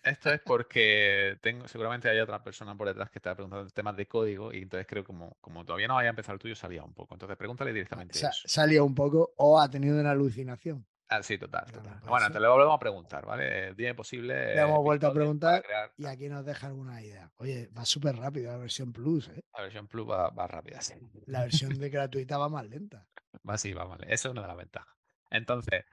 [0.03, 4.07] esto es porque tengo, seguramente hay otra persona por detrás que está preguntando temas de
[4.07, 6.93] código y entonces creo como, como todavía no vaya a empezar el tuyo, salía un
[6.93, 7.15] poco.
[7.15, 8.47] Entonces pregúntale directamente Se ha eso.
[8.47, 10.85] salido un poco o ha tenido una alucinación.
[11.15, 11.99] Ah, sí, total, total.
[12.07, 13.67] Bueno, te lo volvemos a preguntar, ¿vale?
[13.69, 14.55] Eh, Dime posible.
[14.55, 17.31] Le hemos vuelto a preguntar crear- y aquí nos deja alguna idea.
[17.35, 19.41] Oye, va súper rápido la versión Plus, ¿eh?
[19.55, 20.95] La versión Plus va, va rápida, sí.
[21.27, 23.07] La versión de gratuita va más lenta.
[23.47, 24.05] Va así, va vale.
[24.13, 24.95] Eso es una de las ventajas.
[25.29, 25.83] Entonces,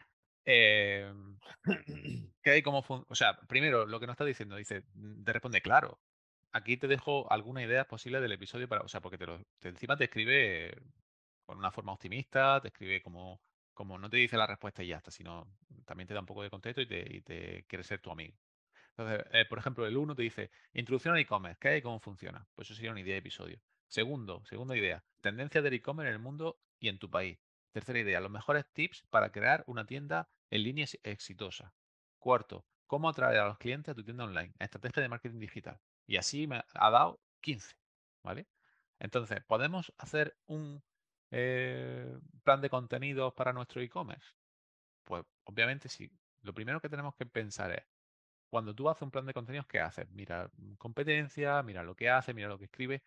[0.47, 1.13] eh,
[2.43, 5.61] ¿qué hay como O sea, primero, lo que nos está diciendo, dice, mm, te responde,
[5.61, 6.01] claro.
[6.53, 8.83] Aquí te dejo alguna idea posible del episodio para.
[8.83, 10.75] O sea, porque te lo, te- encima te escribe
[11.47, 13.41] con una forma optimista, te escribe como,
[13.81, 16.43] como no te dice la respuesta y ya está, sino también te da un poco
[16.43, 16.87] de contexto y
[17.23, 18.39] te, quiere ser tu amigo.
[18.91, 21.99] Entonces, eh, por ejemplo, el 1 te dice, introducción al e-commerce, ¿qué hay y cómo
[21.99, 22.47] funciona?
[22.55, 23.63] Pues eso sería una idea de episodio.
[23.89, 27.39] Segundo, segunda idea, tendencias del e-commerce en el mundo y en tu país.
[27.73, 31.73] Tercera idea, los mejores tips para crear una tienda en línea ex- exitosa.
[32.19, 35.81] Cuarto, cómo atraer a los clientes a tu tienda online, estrategia de marketing digital.
[36.07, 37.77] Y así me ha dado 15,
[38.23, 38.47] ¿vale?
[38.99, 40.83] Entonces, ¿podemos hacer un
[41.31, 44.35] eh, plan de contenidos para nuestro e-commerce?
[45.05, 46.11] Pues obviamente sí.
[46.43, 47.85] Lo primero que tenemos que pensar es,
[48.51, 50.09] cuando tú haces un plan de contenidos, ¿qué haces?
[50.11, 53.03] Mira mm, competencia, mira lo que hace, mira lo que escribe.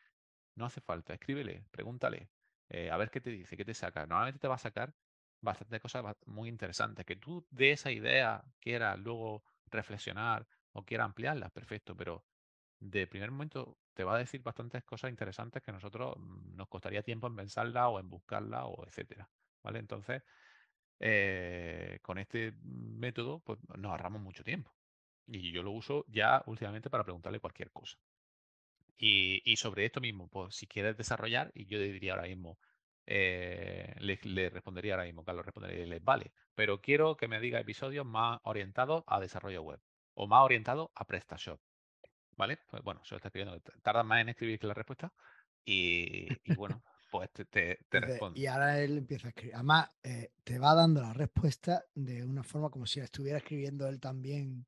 [0.55, 2.29] No hace falta, escríbele, pregúntale,
[2.69, 4.05] eh, a ver qué te dice, qué te saca.
[4.05, 4.95] Normalmente te va a sacar
[5.41, 7.05] bastante cosas muy interesantes.
[7.05, 12.23] Que tú de esa idea quieras luego reflexionar o quieras ampliarlas, perfecto, pero
[12.91, 17.03] de primer momento te va a decir bastantes cosas interesantes que nosotros mm, nos costaría
[17.03, 19.29] tiempo en pensarla o en buscarla o etcétera.
[19.63, 19.79] ¿Vale?
[19.79, 20.23] Entonces,
[20.99, 24.75] eh, con este método, pues nos ahorramos mucho tiempo.
[25.27, 27.99] Y yo lo uso ya últimamente para preguntarle cualquier cosa.
[28.97, 32.59] Y, y sobre esto mismo, pues si quieres desarrollar, y yo diría ahora mismo,
[33.05, 38.05] eh, le, respondería ahora mismo, Carlos, respondería, le- vale, pero quiero que me diga episodios
[38.05, 39.81] más orientados a desarrollo web
[40.13, 41.59] o más orientados a PrestaShop.
[42.37, 42.57] ¿Vale?
[42.69, 43.59] Pues bueno, se lo está escribiendo.
[43.61, 45.13] t- Tarda más en escribir que la respuesta.
[45.65, 48.33] Y, y bueno, pues te, te, te Dice, responde.
[48.33, 49.55] y ahora él empieza a escribir.
[49.55, 53.87] Además, eh, te va dando la respuesta de una forma como si la estuviera escribiendo
[53.87, 54.65] él también.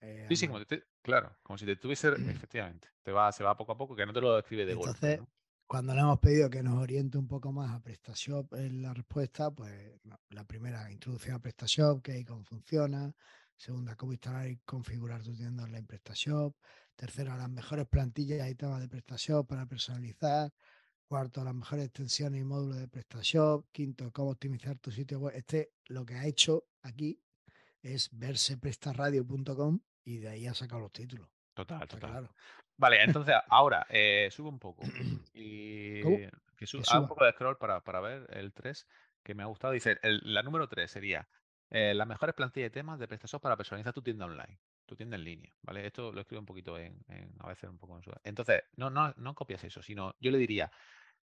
[0.00, 3.56] eh, Sí, sí, como te- claro, como si te tuviese, efectivamente, te va, se va
[3.56, 5.28] poco a poco, que no te lo escribe de golpe, Entonces, ¿no?
[5.66, 9.50] cuando le hemos pedido que nos oriente un poco más a PrestaShop en la respuesta,
[9.50, 13.12] pues no, la primera, introducción a PrestaShop, que y cómo funciona.
[13.56, 16.54] Segunda, cómo instalar y configurar tu tienda en PrestaShop.
[16.98, 20.52] Tercero, las mejores plantillas y temas de PrestaShop para personalizar.
[21.06, 23.66] Cuarto, las mejores extensiones y módulos de PrestaShop.
[23.70, 25.32] Quinto, cómo optimizar tu sitio web.
[25.36, 27.20] Este lo que ha hecho aquí
[27.82, 31.28] es verse prestarradio.com y de ahí ha sacado los títulos.
[31.54, 32.10] Total, Está total.
[32.10, 32.34] claro.
[32.76, 34.82] Vale, entonces ahora, eh, sube un poco.
[35.34, 36.30] Y que
[36.88, 38.88] haga un poco de scroll para, para ver el 3,
[39.22, 39.72] que me ha gustado.
[39.72, 41.28] Dice, el- la número 3 sería
[41.70, 45.16] eh, las mejores plantillas de temas de PrestaShop para personalizar tu tienda online, tu tienda
[45.16, 45.86] en línea, ¿vale?
[45.86, 48.10] Esto lo escribo un poquito en, en- a veces un poco en su...
[48.24, 50.72] Entonces, no, no, no copias eso, sino yo le diría,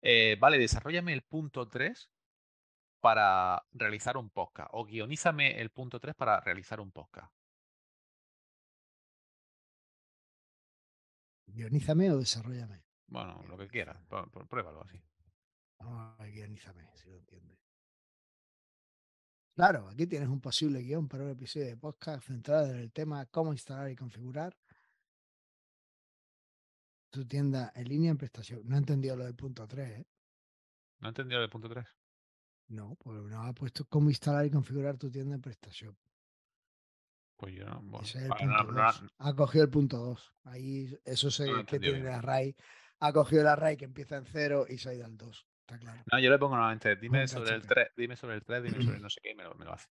[0.01, 2.11] eh, vale, desarrollame el punto 3
[2.99, 7.33] para realizar un podcast o guionízame el punto 3 para realizar un podcast.
[11.47, 12.83] Guionízame o desarrollame.
[13.07, 15.01] Bueno, lo que quieras, pr- pr- pruébalo así.
[16.19, 17.64] Guionízame, si lo entiendes.
[19.55, 23.25] Claro, aquí tienes un posible guion para un episodio de podcast centrado en el tema
[23.27, 24.55] cómo instalar y configurar
[27.09, 28.61] tu tienda en línea en prestación.
[28.65, 30.07] No he entendido lo del punto 3, ¿eh?
[30.99, 31.85] ¿No he entendido el punto 3?
[32.67, 35.95] No, pues nos ha puesto cómo instalar y configurar tu tienda en PrestaShop.
[37.37, 37.81] Pues yo no.
[37.81, 39.03] Bueno, Ese es el vale, no- punto no- 2.
[39.19, 40.33] Ha cogido el punto 2.
[40.43, 42.07] Ahí eso No lo he que tiene bien.
[42.07, 42.55] el array.
[42.99, 45.45] Ha cogido el array que empieza en 0 y se ha ido al 2.
[45.67, 46.03] Está claro.
[46.11, 47.67] No, yo le pongo normalmente, dime sobre el PHP.
[47.67, 49.65] 3, dime sobre el 3, dime sobre el no sé qué, y me lo, me
[49.65, 49.87] lo hace.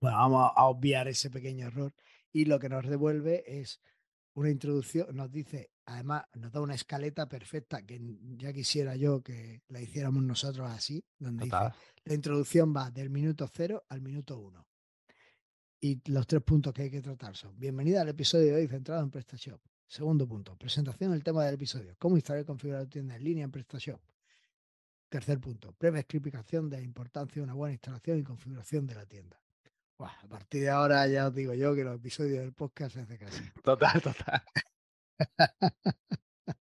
[0.00, 1.92] Bueno, vamos a obviar ese pequeño error
[2.32, 3.82] y lo que nos devuelve es
[4.34, 8.00] una introducción, nos dice, además nos da una escaleta perfecta que
[8.38, 11.56] ya quisiera yo que la hiciéramos nosotros así, donde dice,
[12.04, 14.66] la introducción va del minuto cero al minuto uno.
[15.82, 19.02] Y los tres puntos que hay que tratar son, bienvenida al episodio de hoy centrado
[19.02, 19.60] en PrestaShop.
[19.86, 23.44] Segundo punto, presentación del tema del episodio, cómo instalar y configurar tu tienda en línea
[23.44, 24.00] en PrestaShop.
[25.10, 29.04] Tercer punto, breve explicación de la importancia de una buena instalación y configuración de la
[29.04, 29.38] tienda
[30.04, 33.18] a partir de ahora ya os digo yo que los episodios del podcast se hace
[33.18, 33.42] casi.
[33.62, 34.42] Total, total.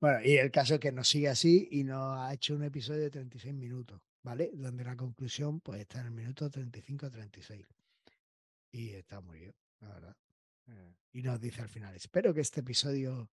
[0.00, 3.02] bueno, y el caso es que nos sigue así y nos ha hecho un episodio
[3.02, 4.50] de 36 minutos, ¿vale?
[4.54, 7.66] Donde la conclusión pues está en el minuto 35-36.
[8.70, 10.16] Y está muy bien, la verdad.
[10.68, 10.94] Eh.
[11.12, 13.30] Y nos dice al final, espero que este episodio,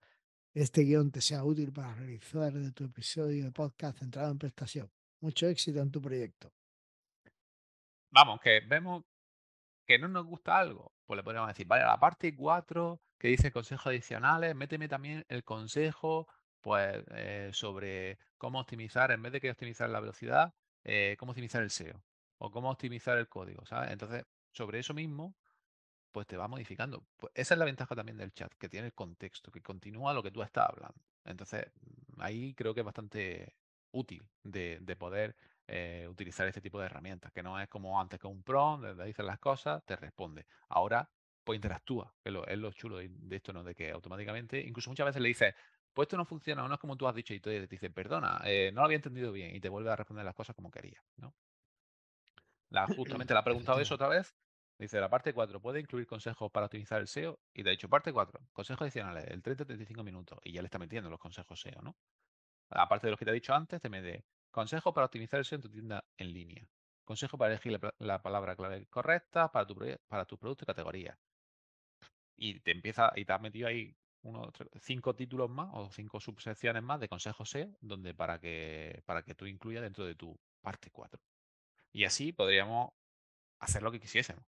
[0.55, 4.89] este guion te sea útil para realizar tu episodio de podcast centrado en prestación.
[5.19, 6.53] Mucho éxito en tu proyecto.
[8.09, 9.03] Vamos, que vemos
[9.85, 13.51] que no nos gusta algo, pues le podríamos decir, vale, la parte 4 que dice
[13.51, 16.27] consejos adicionales, méteme también el consejo
[16.61, 20.53] pues eh, sobre cómo optimizar, en vez de que optimizar la velocidad,
[20.85, 22.01] eh, cómo optimizar el SEO
[22.37, 23.91] o cómo optimizar el código, ¿sabes?
[23.91, 25.35] Entonces, sobre eso mismo,
[26.15, 27.03] pues te va modificando.
[27.17, 30.23] Pues esa es la ventaja también del chat, que tiene el contexto, que continúa lo
[30.23, 30.95] que tú estás hablando.
[31.25, 31.65] Entonces,
[32.19, 33.53] ahí creo que es bastante
[33.91, 35.35] útil de, de poder
[35.67, 39.03] eh, utilizar este tipo de herramientas, que no es como antes que un prompt, donde
[39.03, 40.45] dices las cosas, te responde.
[40.69, 41.09] Ahora,
[41.43, 43.61] pues interactúa, es lo, es lo chulo de, esto, ¿no?
[43.61, 45.53] De que automáticamente, incluso muchas veces le dices,
[45.93, 48.71] pues esto no funciona, no es como tú has dicho, y te dice, perdona, eh,
[48.73, 51.35] no lo había entendido bien, y te vuelve a responder las cosas como quería, ¿no?
[52.69, 54.33] La, justamente le ha preguntado eso otra vez.
[54.77, 57.39] Dice, la parte 4 puede incluir consejos para optimizar el SEO.
[57.53, 60.39] Y te ha dicho, parte 4, consejos adicionales, el 30-35 minutos.
[60.43, 61.95] Y ya le está metiendo los consejos SEO, ¿no?
[62.69, 65.57] Aparte de los que te he dicho antes, te mete Consejo para optimizar el SEO
[65.57, 66.65] en tu tienda en línea.
[67.03, 69.75] Consejo para elegir la, palabra clave correcta para tu,
[70.07, 71.17] para tu producto y categoría.
[72.37, 76.83] Y te empieza, y te has metido ahí uno, cinco títulos más o cinco subsecciones
[76.83, 80.89] más de consejos SEO, donde para que, para que tú incluyas dentro de tu parte
[80.89, 81.21] 4.
[81.91, 82.91] Y así podríamos
[83.59, 84.45] hacer lo que quisiésemos.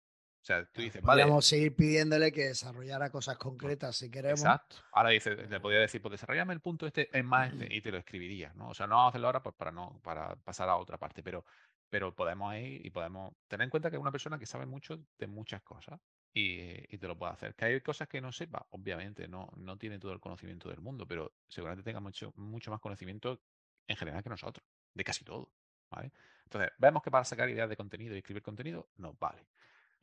[0.42, 4.40] O sea, tú dices, Podríamos seguir pidiéndole que desarrollara cosas concretas si queremos.
[4.40, 4.76] Exacto.
[4.92, 7.92] Ahora dice, le podría decir, pues desarrollame el punto este en más este y te
[7.92, 8.70] lo escribiría, ¿no?
[8.70, 11.22] O sea, no vamos a hacerlo ahora pues, para no, para pasar a otra parte,
[11.22, 11.44] pero,
[11.90, 14.98] pero podemos ir y podemos tener en cuenta que es una persona que sabe mucho
[15.18, 16.00] de muchas cosas
[16.32, 17.54] y, te lo puede hacer.
[17.54, 21.06] Que hay cosas que no sepa, obviamente, no, no tiene todo el conocimiento del mundo,
[21.06, 23.42] pero seguramente tenga mucho, mucho más conocimiento
[23.86, 25.52] en general que nosotros, de casi todo.
[25.90, 26.12] ¿vale?
[26.44, 29.46] Entonces, vemos que para sacar ideas de contenido y escribir contenido nos vale.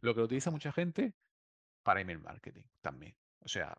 [0.02, 1.14] Lo que utiliza mucha gente
[1.84, 3.16] para email marketing también.
[3.42, 3.78] O sea,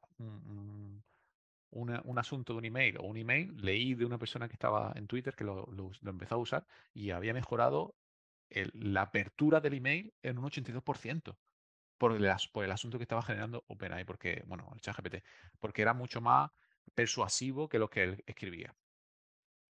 [1.70, 5.07] un, asunto de un email o un email, leí de una persona que estaba en
[5.07, 5.68] Twitter que lo,
[6.04, 7.94] empezó a usar y había mejorado
[8.72, 11.37] la apertura del email en un 82%
[11.98, 15.16] por el, por el asunto que estaba generando OpenAI, porque, bueno, el ChatGPT,
[15.59, 16.50] porque era mucho más
[16.94, 18.74] persuasivo que lo que él escribía.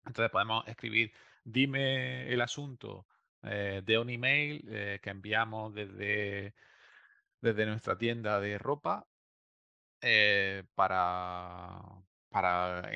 [0.04, 1.12] Entonces podemos escribir,
[1.44, 3.06] dime el asunto
[3.46, 6.54] eh, de un email eh, que enviamos desde,
[7.40, 9.06] desde nuestra tienda de ropa
[10.00, 11.80] eh, para,
[12.28, 12.90] para,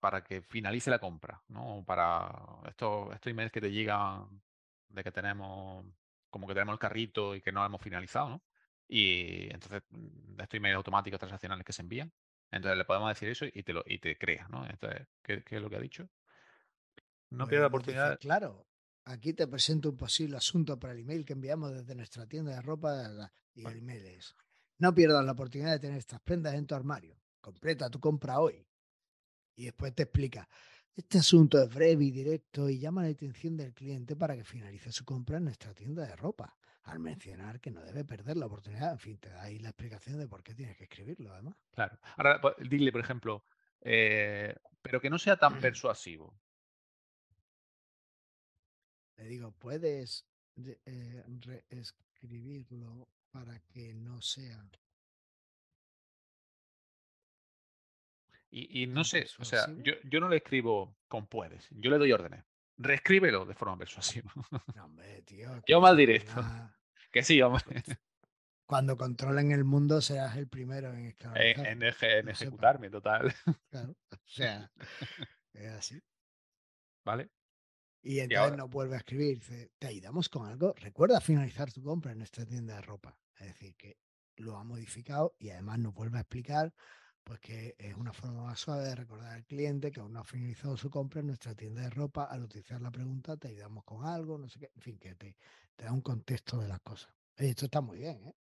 [0.00, 1.84] para que finalice la compra, ¿no?
[1.86, 2.30] Para
[2.68, 4.42] estos, estos emails que te llegan
[4.88, 5.84] de que tenemos,
[6.30, 8.42] como que tenemos el carrito y que no hemos finalizado, ¿no?
[8.88, 12.12] Y entonces, mm, estos emails automáticos transaccionales que se envían.
[12.50, 14.66] Entonces le podemos decir eso y te lo y te crea, ¿no?
[14.66, 16.08] Entonces, ¿qué, es lo que ha dicho?
[17.30, 18.18] No pierda la oportunidad.
[18.18, 18.66] claro,
[19.04, 22.62] Aquí te presento un posible asunto para el email que enviamos desde nuestra tienda de
[22.62, 24.34] ropa y el email es,
[24.78, 27.20] no pierdas la oportunidad de tener estas prendas en tu armario.
[27.40, 28.66] Completa tu compra hoy.
[29.56, 30.48] Y después te explica,
[30.94, 34.92] este asunto es breve y directo y llama la atención del cliente para que finalice
[34.92, 36.56] su compra en nuestra tienda de ropa.
[36.84, 40.18] Al mencionar que no debe perder la oportunidad, en fin, te da ahí la explicación
[40.18, 41.56] de por qué tienes que escribirlo, además.
[41.72, 41.98] Claro.
[42.16, 43.44] Ahora, pues, dile, por ejemplo,
[43.80, 46.34] eh, pero que no sea tan persuasivo.
[49.22, 51.22] Le digo, ¿puedes eh,
[51.70, 54.68] reescribirlo para que no sea...
[58.54, 62.12] Y, no sé, o sea, yo, yo, no le escribo con puedes, yo le doy
[62.12, 62.44] órdenes.
[62.76, 64.30] Reescríbelo de forma persuasiva.
[64.76, 65.62] No, hombre, tío.
[65.66, 66.34] Yo mal directo.
[67.10, 67.82] Que sí, hombre.
[68.66, 73.34] Cuando controlen el mundo serás el primero en En, en, ejecutarme, total.
[73.70, 74.70] Claro, o sea,
[75.52, 76.02] es así.
[77.04, 77.30] ¿Vale?
[78.02, 79.38] Y entonces no vuelve a escribir.
[79.38, 80.74] Dice, ¿te ayudamos con algo?
[80.76, 83.16] Recuerda finalizar tu compra en nuestra tienda de ropa.
[83.38, 83.98] Es decir, que
[84.36, 86.72] lo ha modificado y además nos vuelve a explicar
[87.24, 90.24] pues que es una forma más suave de recordar al cliente que aún no ha
[90.24, 92.24] finalizado su compra en nuestra tienda de ropa.
[92.24, 94.70] Al utilizar la pregunta, te ayudamos con algo, no sé qué.
[94.74, 95.36] En fin, que te,
[95.76, 97.12] te da un contexto de las cosas.
[97.36, 98.34] Esto está muy bien, ¿eh?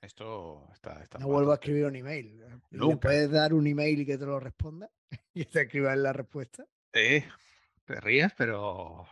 [0.00, 2.44] Esto está, está No vuelvo a escribir un email.
[2.70, 4.90] ¿Le puedes dar un email y que te lo responda?
[5.34, 6.66] y te escriba en la respuesta.
[6.92, 7.24] Eh,
[7.92, 9.06] te ríes, pero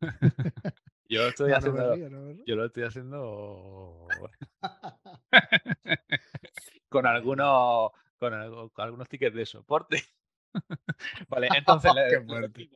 [1.08, 1.94] yo lo estoy No, no me haciendo.
[1.94, 2.44] río, no.
[2.44, 4.30] Yo lo estoy haciendo
[6.90, 10.02] con algunos con, algo- con algunos tickets de soporte.
[11.28, 12.68] vale, entonces Qué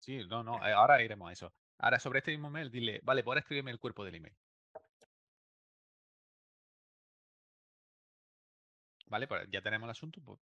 [0.00, 1.52] Sí, no, no, eh, ahora iremos a eso.
[1.78, 4.34] Ahora, sobre este mismo mail, dile, vale, ahora escríbeme el cuerpo del email.
[9.08, 9.26] ¿Vale?
[9.26, 10.38] Pues ya tenemos el asunto, pues,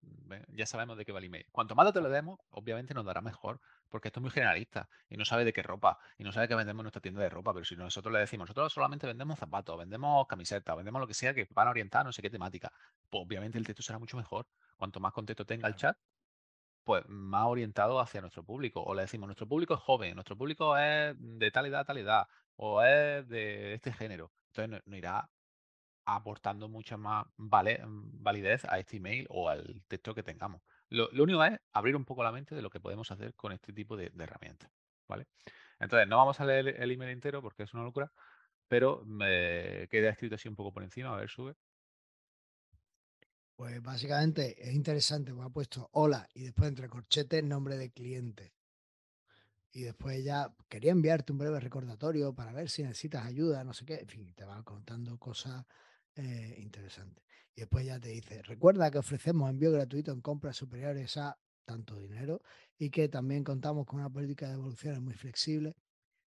[0.49, 1.45] ya sabemos de qué va el email.
[1.51, 3.59] Cuanto más datos le demos, obviamente nos dará mejor,
[3.89, 6.55] porque esto es muy generalista y no sabe de qué ropa y no sabe que
[6.55, 9.77] vendemos en nuestra tienda de ropa, pero si nosotros le decimos, nosotros solamente vendemos zapatos,
[9.77, 12.71] vendemos camisetas, vendemos lo que sea que van a orientar a no sé qué temática,
[13.09, 14.47] pues obviamente el texto será mucho mejor.
[14.77, 15.97] Cuanto más contexto tenga el chat,
[16.83, 18.83] pues más orientado hacia nuestro público.
[18.83, 22.27] O le decimos, nuestro público es joven, nuestro público es de tal edad, tal edad,
[22.55, 24.31] o es de este género.
[24.47, 25.29] Entonces nos, nos irá
[26.05, 30.61] aportando mucha más vale- validez a este email o al texto que tengamos.
[30.89, 33.73] Lo, único es abrir un poco la mente de lo que podemos hacer con este
[33.73, 34.71] tipo de, herramientas.
[35.07, 35.27] ¿vale?
[35.79, 38.11] Entonces, no vamos a leer el, email entero porque es una locura,
[38.67, 41.13] pero me queda escrito así un poco por encima.
[41.13, 41.55] A ver, sube.
[43.55, 48.53] Pues básicamente es interesante, porque ha puesto hola y después entre corchetes nombre de cliente.
[49.71, 53.85] Y después ya quería enviarte un breve recordatorio para ver si necesitas ayuda, no sé
[53.85, 53.95] qué.
[53.95, 55.65] En fin, te va contando cosas
[56.15, 57.23] eh, interesantes.
[57.55, 61.97] Y después ya te dice, recuerda que ofrecemos envío gratuito en compras superiores a tanto
[61.97, 62.41] dinero
[62.77, 65.75] y que también contamos con una política de devoluciones muy flexible.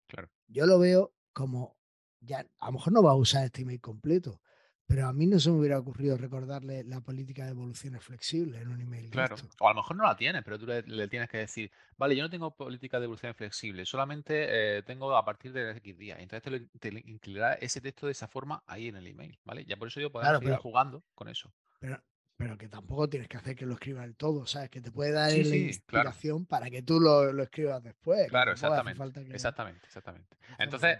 [0.06, 0.30] Claro.
[0.48, 1.76] Yo lo veo como,
[2.20, 4.40] ya a lo mejor no va a usar este email completo,
[4.86, 8.68] pero a mí no se me hubiera ocurrido recordarle la política de devoluciones flexible en
[8.68, 9.10] un email.
[9.10, 9.36] Claro.
[9.60, 12.14] O a lo mejor no la tienes, pero tú le, le tienes que decir, vale,
[12.14, 16.18] yo no tengo política de evolución flexible, solamente eh, tengo a partir de X días.
[16.20, 19.64] Entonces te, lo- te incluirá ese texto de esa forma ahí en el email, ¿vale?
[19.64, 21.52] Ya por eso yo podemos Claro, seguir pero- jugando con eso.
[21.80, 22.02] Pero,
[22.36, 24.68] pero que tampoco tienes que hacer que lo escriba del todo, ¿sabes?
[24.70, 25.66] Que te puede dar Sí, la sí, claro.
[26.10, 28.28] inspiración para que tú lo, lo escribas después.
[28.28, 29.24] Claro, exactamente.
[29.24, 30.36] que- Exactamente, exactamente.
[30.58, 30.98] Entonces.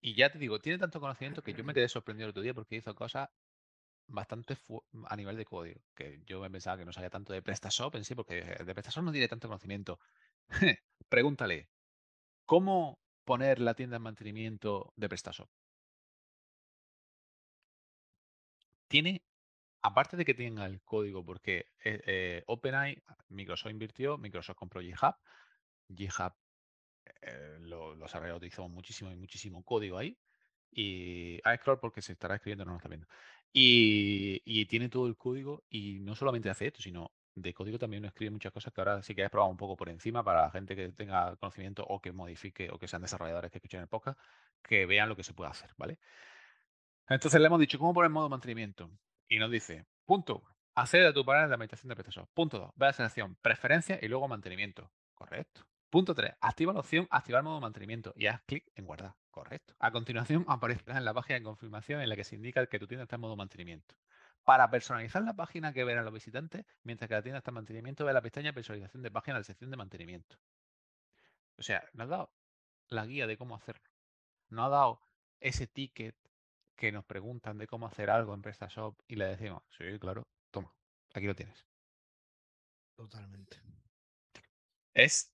[0.00, 2.54] Y ya te digo, tiene tanto conocimiento que yo me quedé sorprendido el otro día
[2.54, 3.28] porque hizo cosas
[4.06, 4.56] bastante
[5.06, 8.04] a nivel de código, que yo me pensaba que no sabía tanto de PrestaShop en
[8.04, 10.00] sí, porque de PrestaShop no tiene tanto conocimiento.
[11.08, 11.68] Pregúntale,
[12.46, 15.48] ¿cómo poner la tienda en mantenimiento de PrestaShop?
[18.88, 19.22] Tiene,
[19.82, 25.14] aparte de que tenga el código, porque eh, eh, OpenAI, Microsoft invirtió, Microsoft compró GitHub,
[25.94, 26.32] GitHub
[27.22, 30.18] eh, lo- los desarrolladores utilizamos muchísimo y muchísimo código ahí.
[30.72, 33.06] Y a porque se estará escribiendo, no lo está viendo.
[33.52, 38.08] Y, tiene todo el código y no solamente hace esto, sino de código también uno
[38.08, 40.50] escribe muchas cosas que ahora sí que he probado un poco por encima para la
[40.50, 44.18] gente que tenga conocimiento o que modifique o que sean desarrolladores que escuchen el podcast,
[44.62, 45.98] que vean lo que se puede hacer, ¿vale?
[47.08, 48.90] Entonces le hemos dicho, ¿cómo poner modo mantenimiento?
[49.28, 50.42] Y nos dice, punto,
[50.74, 52.30] accede a tu panel de administración de PrestaShop.
[52.32, 54.92] Punto 2, ve a la selección, preferencias y luego mantenimiento.
[55.14, 55.69] Correcto.
[55.90, 59.16] Punto 3, activa la opción activar modo mantenimiento y haz clic en guardar.
[59.32, 59.74] Correcto.
[59.80, 62.86] A continuación aparecerá en la página de confirmación en la que se indica que tu
[62.86, 63.96] tienda está en modo mantenimiento.
[64.44, 68.04] Para personalizar la página que verán los visitantes, mientras que la tienda está en mantenimiento,
[68.04, 70.36] ve la pestaña personalización de página de la sección de mantenimiento.
[71.58, 72.32] O sea, nos ha dado
[72.88, 73.90] la guía de cómo hacerlo.
[74.48, 75.00] Nos ha dado
[75.40, 76.16] ese ticket
[76.76, 80.72] que nos preguntan de cómo hacer algo en PrestaShop y le decimos, sí, claro, toma,
[81.12, 81.66] aquí lo tienes.
[82.96, 83.60] Totalmente.
[84.94, 85.32] Es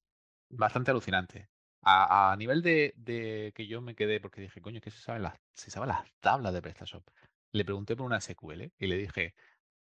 [0.48, 1.48] bastante alucinante.
[1.88, 5.34] A, nivel de, de que yo me quedé, porque dije, coño, que se saben las,
[5.54, 7.08] se saben las tablas de PrestaShop.
[7.52, 9.34] Le pregunté por una SQL y le dije,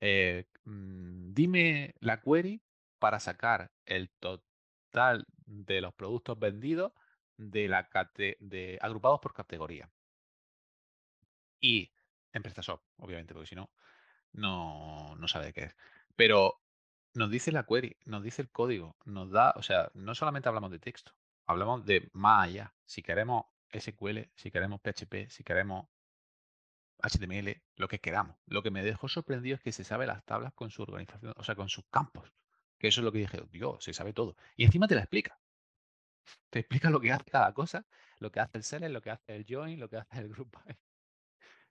[0.00, 2.62] eh, mm, dime la query
[2.98, 6.92] para sacar el total de los productos vendidos
[7.36, 9.90] de la cate- de, agrupados por categoría.
[11.60, 11.92] Y
[12.32, 13.70] en PrestaShop, obviamente, porque si no,
[14.32, 15.76] no, no sabe de qué es.
[16.16, 16.60] Pero
[17.14, 20.70] nos dice la query, nos dice el código, nos da, o sea, no solamente hablamos
[20.70, 21.12] de texto,
[21.46, 22.74] hablamos de más allá.
[22.84, 25.86] Si queremos SQL, si queremos PHP, si queremos
[27.02, 28.36] HTML, lo que queramos.
[28.46, 31.44] Lo que me dejó sorprendido es que se sabe las tablas con su organización, o
[31.44, 32.32] sea, con sus campos.
[32.78, 34.36] Que eso es lo que dije, Dios, se sabe todo.
[34.56, 35.38] Y encima te la explica.
[36.50, 37.86] Te explica lo que hace cada cosa,
[38.18, 40.56] lo que hace el seller, lo que hace el join, lo que hace el group.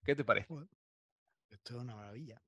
[0.04, 0.54] ¿Qué te parece?
[1.50, 2.42] Esto es una maravilla.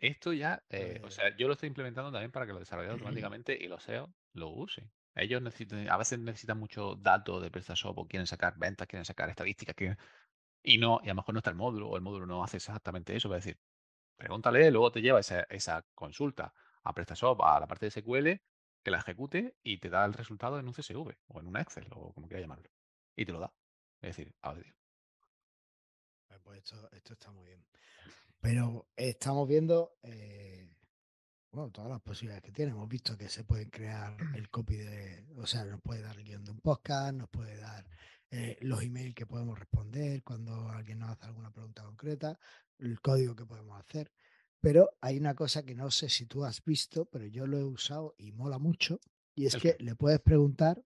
[0.00, 3.00] Esto ya, eh, o Pues- sea, yo lo estoy implementando también para que los desarrolladores
[3.02, 4.90] automáticamente y los SEO lo usen.
[5.14, 9.28] Ellos necesitan, a veces necesitan mucho datos de PrestaShop o quieren sacar ventas, quieren sacar
[9.28, 9.98] estadísticas, quieren-
[10.62, 12.56] y no, y a lo mejor no está el módulo o el módulo no hace
[12.56, 13.28] exactamente eso.
[13.28, 13.58] Va a decir,
[14.16, 18.40] pregúntale, luego te lleva esa, esa consulta a PrestaShop, a la parte de SQL,
[18.82, 21.86] que la ejecute y te da el resultado en un CSV o en un Excel
[21.90, 22.70] o como quieras llamarlo.
[23.16, 23.52] Y te lo da.
[24.00, 24.64] Es decir, audio.
[26.30, 27.62] Me pues esto, esto está muy bien.
[28.40, 30.70] Pero estamos viendo eh,
[31.52, 32.72] bueno, todas las posibilidades que tiene.
[32.72, 36.24] Hemos visto que se puede crear el copy de, o sea, nos puede dar el
[36.24, 37.86] guion de un podcast, nos puede dar
[38.30, 42.38] eh, los emails que podemos responder cuando alguien nos hace alguna pregunta concreta,
[42.78, 44.12] el código que podemos hacer.
[44.60, 47.64] Pero hay una cosa que no sé si tú has visto, pero yo lo he
[47.64, 49.00] usado y mola mucho,
[49.34, 50.84] y es ¿El que le puedes preguntar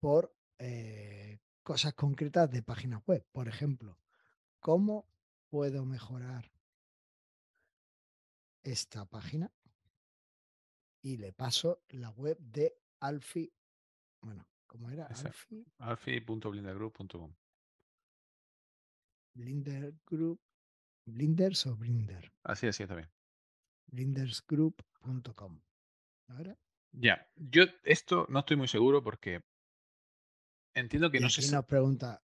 [0.00, 3.24] por eh, cosas concretas de páginas web.
[3.32, 3.98] Por ejemplo,
[4.58, 5.06] ¿cómo
[5.48, 6.49] puedo mejorar
[8.62, 9.50] esta página?
[11.02, 13.52] Y le paso la web de Alfie.
[14.20, 15.08] Bueno, ¿cómo era?
[15.78, 17.34] Alfi.blindergroup.com.
[19.34, 20.40] Blinder Group.
[21.06, 22.30] ¿Blinders o Blinder?
[22.44, 23.10] Así, así está bien.
[23.86, 25.60] Blindersgroup.com.
[26.28, 26.56] ¿No era?
[26.92, 29.42] Ya, yo esto no estoy muy seguro porque
[30.74, 32.22] entiendo que Y no aquí se nos pregunta,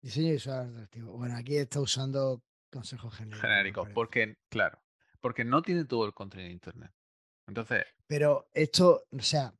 [0.00, 1.12] diseño visual atractivo.
[1.16, 3.48] Bueno, aquí está usando consejos genéricos.
[3.48, 3.94] me genérico, parece.
[3.94, 4.81] porque, claro,
[5.22, 6.92] porque no tiene todo el contenido de internet.
[7.46, 9.54] Entonces, Pero esto, o sea,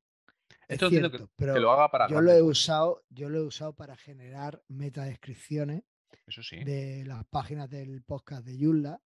[0.69, 3.39] es esto que, cierto, que pero lo haga para yo lo he usado, yo lo
[3.39, 5.83] he usado para generar metadescripciones
[6.27, 9.01] Eso sí, de las páginas del podcast de Joomla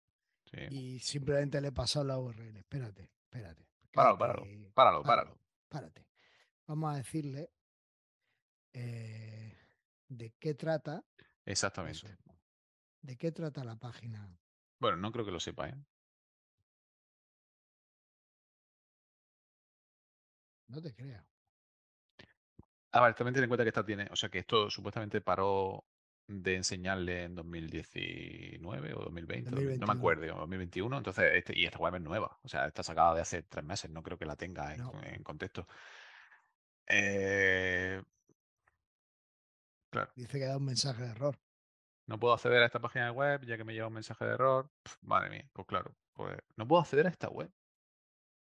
[0.45, 0.59] sí.
[0.71, 2.57] y simplemente le he pasado la URL.
[2.57, 3.67] Espérate, espérate.
[3.93, 4.45] Páralo, páralo,
[4.75, 5.39] páralo, páralo.
[5.69, 6.07] párate.
[6.67, 7.51] Vamos a decirle
[8.73, 9.59] eh,
[10.09, 11.05] de qué trata
[11.45, 11.99] Exactamente.
[11.99, 12.09] eso.
[13.03, 14.29] ¿De qué trata la página?
[14.79, 15.77] Bueno, no creo que lo sepa, ¿eh?
[20.73, 21.25] No te creas.
[22.93, 25.85] A ver, también ten en cuenta que esta tiene, o sea, que esto supuestamente paró
[26.27, 29.93] de enseñarle en 2019 o 2020, 2000, no me 2021.
[29.93, 33.21] acuerdo, o 2021, entonces, este, y esta web es nueva, o sea, está sacada de
[33.23, 34.93] hace tres meses, no creo que la tenga en, No.
[35.03, 35.67] en contexto.
[36.87, 38.03] Eh,
[39.91, 41.39] claro, Dice que da un mensaje de error.
[42.07, 44.71] no puedo acceder a esta página web ya que me lleva un mensaje de error.
[45.03, 47.51] Madre mía, pues claro, pues no puedo acceder a esta web.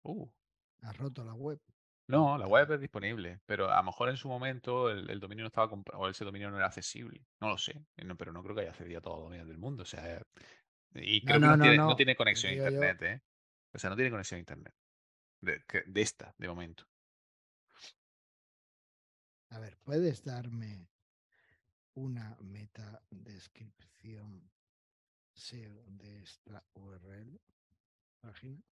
[0.03, 0.28] Uh,
[0.82, 1.59] Ha roto la web.
[2.08, 5.43] No, la web es disponible, pero a lo mejor en su momento el, el dominio
[5.43, 7.26] no estaba o ese dominio no era accesible.
[7.39, 9.47] No lo sé, eh, no, pero no creo que haya accedido a todos los dominios
[9.47, 9.84] del mundo.
[9.84, 10.22] O sea,
[10.95, 13.22] y No, creo que no, no, no, tiene, no conexión a yo, internet, ¿eh?
[13.74, 14.74] O sea, no tiene conexión a internet.
[15.41, 16.86] De, que- de esta, de momento.
[19.49, 20.88] a ver, ¿puedes darme
[21.95, 24.51] una meta descripción
[25.36, 27.41] SEO de esta URL?
[28.22, 28.64] Página.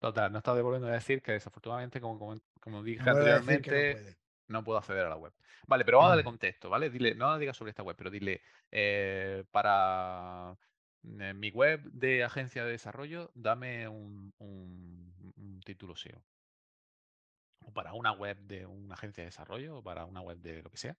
[0.00, 4.62] Total, no estaba devolviendo a decir que desafortunadamente, como, como, como dije no anteriormente, no
[4.62, 5.32] puedo acceder a la web.
[5.66, 6.88] Vale, pero vamos a darle contexto, ¿vale?
[6.88, 8.40] Dile, no digas sobre esta web, pero dile,
[8.70, 10.56] eh, para
[11.02, 16.22] eh, mi web de agencia de desarrollo, dame un, un- un título SEO.
[17.60, 20.70] O para una web de una agencia de desarrollo, o para una web de lo
[20.70, 20.96] que sea.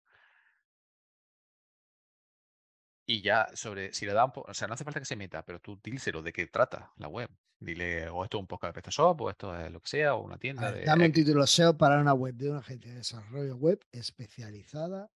[3.10, 5.16] Y ya sobre, si le da un poco, o sea, no hace falta que se
[5.16, 7.28] meta, pero tú díselo de qué trata la web.
[7.60, 10.22] Dile, o esto es un podcast de PrestaShop, o esto es lo que sea, o
[10.22, 12.98] una tienda ver, de dame un título SEO para una web de una agencia de
[12.98, 15.10] desarrollo web especializada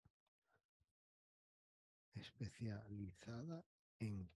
[2.15, 3.63] especializada
[3.99, 4.27] en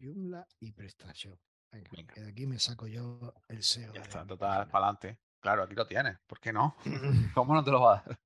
[0.00, 1.38] Joomla y PrestaShop.
[1.70, 2.12] Venga, Venga.
[2.12, 5.20] que de aquí me saco yo el SEO Ya está, total, para adelante.
[5.38, 6.18] Claro, aquí lo tienes.
[6.26, 6.74] ¿Por qué no?
[7.34, 8.18] ¿Cómo no te lo va a dar?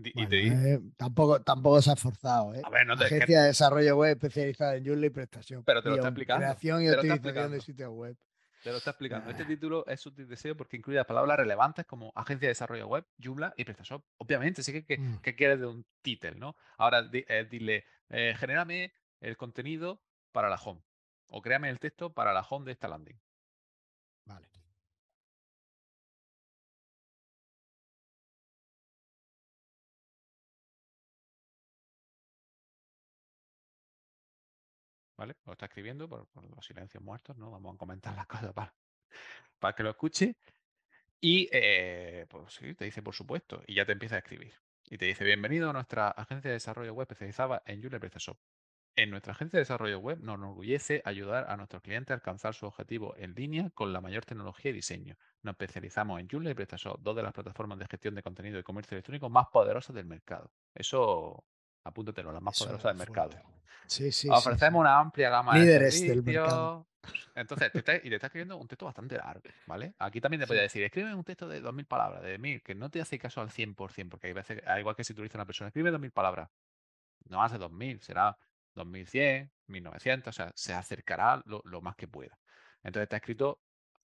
[0.00, 2.62] Y Bueno, te di- eh, tampoco, tampoco se ha esforzado, ¿eh?
[2.64, 5.64] A ver, no te- que- Agencia de desarrollo web especializada en Joomla y PrestaShop.
[5.64, 7.60] Pero te lo está explicando, Creación y te lo está optimización de explicando.
[7.60, 8.16] sitios web.
[8.62, 9.30] Te lo está explicando.
[9.30, 9.46] Este Ah.
[9.46, 13.54] título es útil deseo porque incluye las palabras relevantes como agencia de desarrollo web, Joomla
[13.56, 14.04] y PrestaShop.
[14.18, 15.18] Obviamente, sí que, que, Mm.
[15.20, 16.56] que quieres de un título, ¿no?
[16.76, 20.82] Ahora di- eh, dile, eh, genérame el contenido para la home.
[21.28, 23.18] O créame el texto para la home de esta landing.
[35.18, 35.36] ¿Vale?
[35.44, 37.50] Lo está escribiendo por, los silencios muertos, ¿no?
[37.50, 38.72] Vamos a comentar las cosas para,
[39.58, 40.36] para que lo escuche.
[41.20, 43.62] Y eh, pues sí, te dice por supuesto.
[43.66, 44.54] Y ya te empieza a escribir.
[44.84, 48.38] Y te dice, bienvenido a nuestra agencia de desarrollo web especializada en y PrestaShop.
[48.94, 52.66] En nuestra agencia de desarrollo web nos enorgullece ayudar a nuestros clientes a alcanzar su
[52.66, 55.16] objetivo en línea con la mayor tecnología y diseño.
[55.42, 58.64] Nos especializamos en Joomla y PrestaShop, dos de las plataformas de gestión de contenido de
[58.64, 60.52] comercio electrónico más poderosas del mercado.
[60.74, 61.44] Eso,
[61.84, 63.30] apúntatelo, las más Eso poderosas del mercado.
[63.86, 64.80] Sí, sí, Ofrecemos sí.
[64.80, 66.86] una amplia gama Líderes de del mercado.
[67.02, 67.32] servicios.
[67.34, 69.94] Entonces, te está, y te está escribiendo un texto bastante largo, ¿vale?
[69.98, 72.90] Aquí también te podría decir, escribe un texto de 2.000 palabras, de 1.000, que no
[72.90, 75.38] te hace caso al 100%, porque hay veces, al igual que si tú dices a
[75.38, 76.50] una persona, escribe 2.000 palabras,
[77.28, 78.36] no hace 2.000, será
[78.74, 82.38] 2.100, 1.900, o sea, se acercará lo, lo más que pueda.
[82.82, 83.60] Entonces está escrito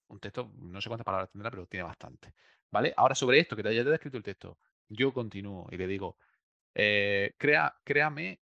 [0.07, 2.33] un texto, no sé cuántas palabras tendrá, pero tiene bastante.
[2.69, 2.93] ¿Vale?
[2.95, 4.57] Ahora sobre esto, que ya te he escrito el texto,
[4.89, 6.17] yo continúo y le digo,
[6.75, 8.41] eh, crea, créame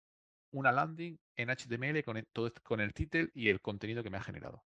[0.52, 4.18] una landing en HTML con el, todo, con el título y el contenido que me
[4.18, 4.64] ha generado.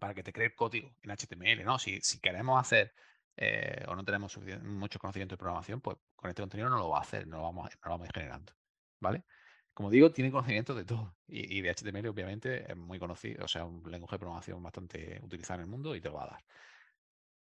[0.00, 1.78] Para que te cree el código en HTML, ¿no?
[1.78, 2.92] Si, si queremos hacer
[3.36, 6.98] eh, o no tenemos mucho conocimiento de programación, pues con este contenido no lo va
[6.98, 8.52] a hacer, no lo vamos, no lo vamos a ir generando.
[9.00, 9.24] ¿Vale?
[9.72, 11.16] Como digo, tiene conocimiento de todo.
[11.26, 15.20] Y, y, de HTML, obviamente, es muy conocido, o sea, un lenguaje de programación bastante
[15.22, 16.44] utilizado en el mundo y te lo va a dar.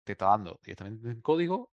[0.04, 1.72] Te está dando directamente en código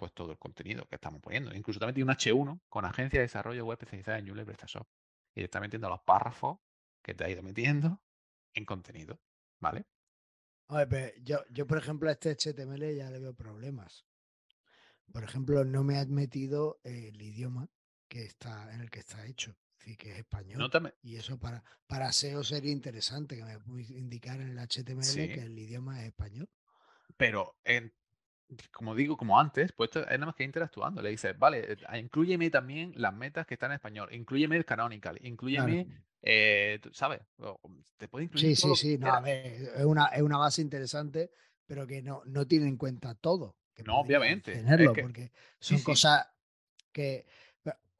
[0.00, 1.54] pues todo el contenido que estamos poniendo.
[1.54, 4.88] Incluso también tiene un H1 con agencia de desarrollo web especializada en Joomla y PrestaShop.
[5.34, 6.58] Y está metiendo los párrafos
[7.02, 8.00] que te ha ido metiendo
[8.54, 9.20] en contenido.
[9.58, 9.84] ¿Vale?
[11.22, 14.06] yo, yo, por ejemplo, a este HTML ya le veo problemas.
[15.12, 17.68] Por ejemplo, no me ha metido el idioma
[18.08, 20.70] que está en el que está hecho, es decir, que es español.
[21.02, 25.58] y eso para, para SEO sería interesante que me indicar en el HTML que el
[25.58, 26.48] idioma es español.
[27.18, 27.92] Pero en
[28.72, 31.02] como digo, como antes, pues esto es nada más que interactuando.
[31.02, 35.18] Le dices, vale, eh, incluyeme también las metas que están en español, incluyeme el canonical,
[35.22, 35.86] incluyeme,
[36.22, 37.20] eh, ¿sabes?
[37.96, 38.56] Te puede incluir.
[38.56, 39.46] Sí, sí, sí, no, a ver,
[39.76, 41.30] es una, es una base interesante,
[41.66, 43.56] pero que no, no tiene en cuenta todo.
[43.74, 44.52] Que no, obviamente.
[44.52, 46.26] Tenerlo, porque son cosas
[46.92, 47.26] que.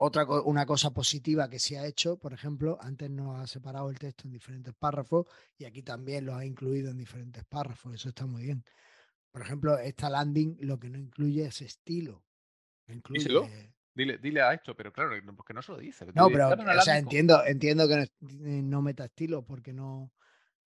[0.02, 3.98] Otra una cosa positiva que se ha hecho, por ejemplo, antes nos ha separado el
[3.98, 5.26] texto en diferentes párrafos
[5.58, 7.96] y aquí también lo ha incluido en diferentes párrafos.
[7.96, 8.64] Eso está muy bien.
[9.30, 12.24] Por ejemplo, esta landing lo que no incluye es estilo.
[13.08, 13.48] Díselo.
[13.94, 16.06] Dile, dile a esto, pero claro, porque no se lo dice.
[16.14, 20.12] No, pero o sea, entiendo, entiendo que no, meta estilo porque no,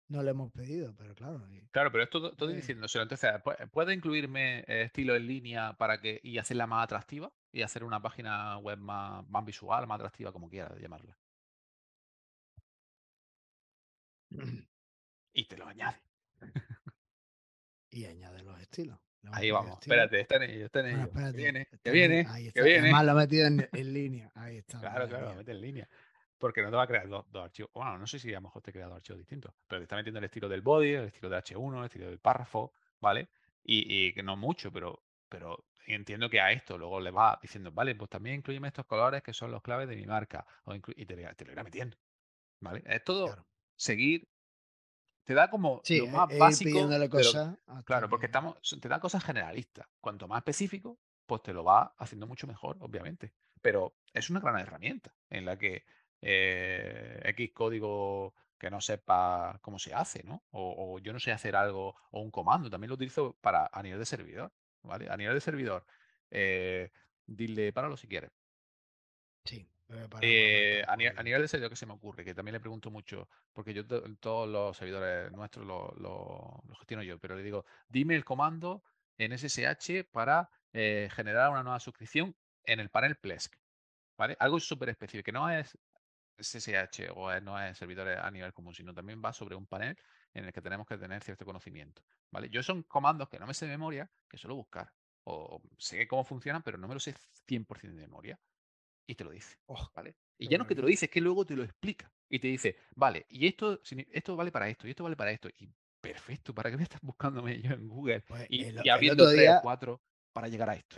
[0.09, 1.49] no le hemos pedido, pero claro.
[1.71, 3.05] Claro, pero esto estoy diciéndoselo.
[3.05, 3.31] Entonces,
[3.71, 7.33] ¿puede incluirme eh, estilo en línea para que y hacerla más atractiva?
[7.53, 11.17] Y hacer una página web más, más visual, más atractiva, como quieras llamarla.
[15.35, 16.01] y te lo añade
[17.93, 18.99] y añade los estilos.
[19.31, 21.11] Ahí vamos, espérate, está en ello, está en ello.
[21.13, 22.81] que viene, que viene, que viene.
[22.81, 24.81] Además lo ha metido en, línea, ahí está.
[24.81, 25.89] Claro, claro, lo mete en línea.
[26.39, 27.71] Porque no te va a crear dos, archivos.
[27.73, 29.95] Bueno, no sé si a lo mejor te crea dos archivos distintos, pero te está
[29.95, 33.29] metiendo el estilo del body, el estilo de H1, el estilo del párrafo, ¿vale?
[33.63, 37.95] Y, que no mucho, pero, pero entiendo que a esto luego le va diciendo, vale,
[37.95, 40.45] pues también incluyeme estos colores que son los claves de mi marca.
[40.97, 41.97] y te, te, lo irá metiendo.
[42.59, 42.83] ¿Vale?
[42.87, 44.29] Es todo seguir
[45.25, 46.71] te da como lo e más básico.
[47.85, 49.87] claro, porque estamos, te da cosas generalistas.
[50.01, 53.33] Cuanto más específico, pues te lo va haciendo mucho mejor, obviamente.
[53.61, 55.85] Pero es una gran herramienta en la que
[56.21, 60.45] eh, X código que no sepa cómo se hace, ¿no?
[60.53, 63.99] O, yo no sé hacer algo, o un comando, también lo utilizo para a nivel
[63.99, 64.53] de servidor,
[64.83, 65.09] ¿vale?
[65.11, 65.85] A nivel de servidor,
[66.31, 66.93] eh,
[67.27, 68.31] dile, páralo si quieres.
[69.45, 69.72] Sí.
[70.21, 73.75] Eh, a, nivel, de servidor que se me ocurre, que también le pregunto mucho, porque
[73.75, 78.83] yo todos los servidores nuestros los gestiono yo, pero le digo, dime el comando
[79.19, 82.35] en SSH para eh, generar una nueva suscripción
[82.65, 83.57] en el panel Plesk.
[84.17, 84.37] ¿Vale?
[84.39, 85.77] Algo súper específico, que no es
[86.39, 89.97] SSH o no es servidores a nivel común, sino también va sobre un panel
[90.35, 92.03] en el que tenemos que tener cierto conocimiento.
[92.31, 92.49] ¿Vale?
[92.51, 94.93] Yo son comandos que no me sé de memoria, que suelo buscar.
[95.25, 97.15] O sé cómo funcionan, pero no me lo sé
[97.47, 98.39] 100% de memoria
[99.07, 99.57] y te lo dice.
[99.67, 100.15] Oh, ¿vale?
[100.39, 102.11] Y ya no es que te lo dice, es que luego te lo explica.
[102.29, 103.81] Y te dice, vale, y esto,
[104.11, 105.49] esto vale para esto, y esto vale para esto.
[105.49, 105.69] Y
[106.01, 108.21] perfecto, ¿para qué me estás buscándome yo en Google?
[108.23, 110.01] Pues y, el, habiendo tres o cuatro
[110.33, 110.97] para llegar a esto.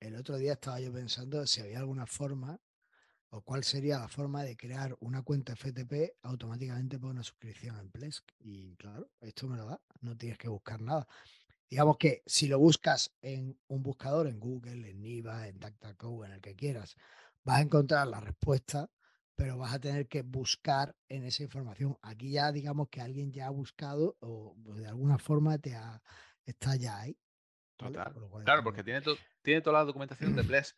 [0.00, 2.60] El, otro día estaba yo pensando si había alguna forma
[3.30, 7.90] o cuál sería la forma de crear una cuenta FTP automáticamente por una suscripción en
[7.90, 8.24] Plesk.
[8.40, 11.06] Y claro, esto me lo da, no tienes que buscar nada.
[11.68, 16.32] Digamos que si lo buscas en un buscador, en Google, en Niva, en DuckDuckGo, en
[16.32, 16.96] el que quieras,
[17.46, 18.90] vas a encontrar la respuesta,
[19.36, 21.96] pero vas a tener que buscar en esa información.
[22.02, 26.02] Aquí ya digamos que alguien ya ha buscado o de alguna forma te ha,
[26.44, 27.16] está ya ahí.
[27.76, 28.12] Total.
[28.44, 29.00] Claro, porque tiene,
[29.42, 30.76] tiene toda la documentación de Plesk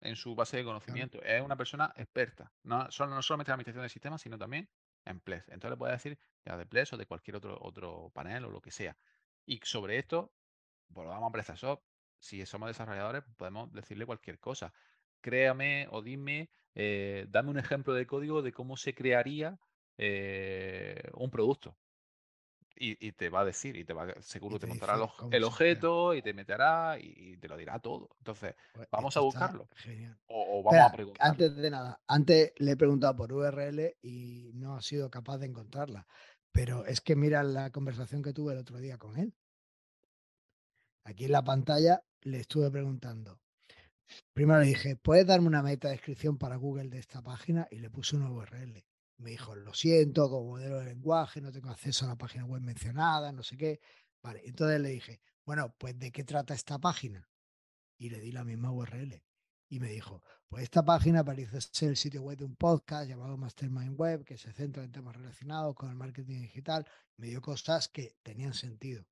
[0.00, 1.22] en su base de conocimiento.
[1.22, 2.52] Es una persona experta.
[2.64, 4.68] No, no solamente en la administración del sistema, sino también
[5.04, 5.48] en Plesk.
[5.50, 8.60] Entonces le puede decir ya de Plesk o de cualquier otro, otro panel o lo
[8.60, 8.96] que sea.
[9.46, 10.32] Y sobre esto,
[10.88, 11.80] volvamos a PrestaShop.
[12.18, 14.74] Si somos desarrolladores, podemos decirle cualquier cosa
[15.20, 19.58] créame o dime, eh, dame un ejemplo de código de cómo se crearía
[19.96, 21.76] eh, un producto.
[22.80, 24.94] Y, te va a decir, y te va seguro te, montará
[25.32, 28.08] el, objeto y te meterá y, te lo dirá todo.
[28.18, 29.68] Entonces, pues vamos a buscarlo.
[30.28, 31.26] O, vamos a preguntar.
[31.26, 35.46] Antes de nada, antes le he preguntado por URL y no ha sido capaz de
[35.46, 36.06] encontrarla.
[36.52, 39.34] Pero es que mira la conversación que tuve el otro día con él.
[41.02, 43.40] Aquí en la pantalla le estuve preguntando,
[44.32, 47.66] Primero le dije, ¿puedes darme una meta descripción para Google de esta página?
[47.70, 48.84] Y le puse una URL.
[49.18, 52.62] Me dijo, lo siento, como modelo de lenguaje, no tengo acceso a la página web
[52.62, 53.80] mencionada, no sé qué.
[54.22, 57.28] Vale, entonces le dije, bueno, pues ¿de qué trata esta página?
[57.96, 59.22] Y le di la misma URL.
[59.70, 63.36] Y me dijo, pues esta página parece ser el sitio web de un podcast llamado
[63.36, 66.86] Mastermind Web, que se centra en temas relacionados con el marketing digital.
[67.16, 69.04] Me dio cosas que tenían sentido.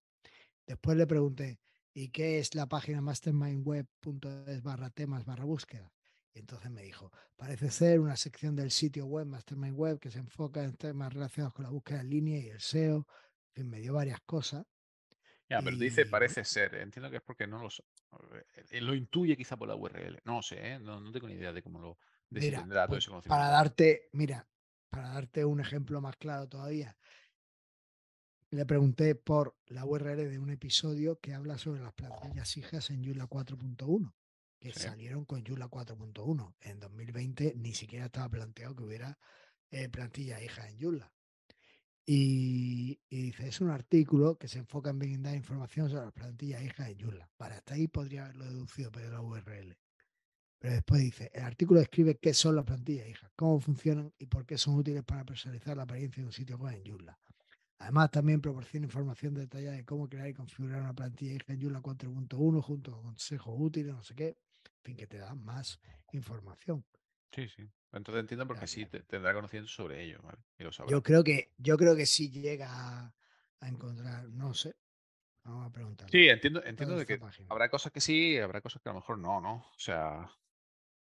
[0.66, 1.58] Después le pregunté,
[1.96, 5.90] ¿y qué es la página mastermindweb.es barra temas barra búsqueda?
[6.34, 10.18] Y entonces me dijo, parece ser una sección del sitio web Mastermind Web que se
[10.18, 13.06] enfoca en temas relacionados con la búsqueda en línea y el SEO.
[13.54, 14.66] En fin, me dio varias cosas.
[15.48, 16.74] Ya, pero dice parece ser.
[16.74, 20.20] Entiendo que es porque no lo eh, lo intuye quizá por la URL.
[20.24, 20.78] No sé, ¿eh?
[20.78, 24.46] no, tengo ni idea de cómo lo mira, todo pues, ese Para darte, mira,
[24.90, 26.94] para darte un ejemplo más claro todavía,
[28.50, 33.04] le pregunté por la URL de un episodio que habla sobre las plantillas hijas en
[33.04, 34.12] Joomla 4.1
[34.58, 36.54] que salieron con Joomla 4.1.
[36.60, 39.18] En 2020 ni siquiera estaba planteado que hubiera
[39.70, 41.12] eh, plantilla hija en Joomla.
[42.08, 46.88] Y, dice, es un artículo que se enfoca en brindar información sobre las plantillas hijas
[46.88, 47.28] en Joomla.
[47.36, 49.76] Para hasta ahí podría haberlo deducido pero la URL.
[50.58, 54.46] Pero después dice, el artículo describe qué son las plantillas hijas, cómo funcionan y por
[54.46, 57.18] qué son útiles para personalizar la apariencia de un sitio web en Joomla.
[57.78, 61.80] Además, también proporciona información detallada de cómo crear y configurar una plantilla hija en Joomla
[61.80, 64.36] 4.1 junto con consejos útiles, no sé qué
[64.86, 65.80] fin, que te da más
[66.12, 66.84] información.
[67.32, 67.68] Sí, sí.
[67.92, 70.38] Entonces entiendo porque sí tendrá conocimiento sobre ello, ¿vale?
[70.58, 73.14] Y lo Yo creo que, yo creo que sí llega a,
[73.68, 74.76] encontrar, no sé.
[75.44, 76.10] Vamos a preguntar.
[76.10, 79.18] Sí, entiendo, entiendo de que habrá cosas que sí, habrá cosas que a lo mejor
[79.18, 79.54] no, ¿no?
[79.54, 80.30] O sea,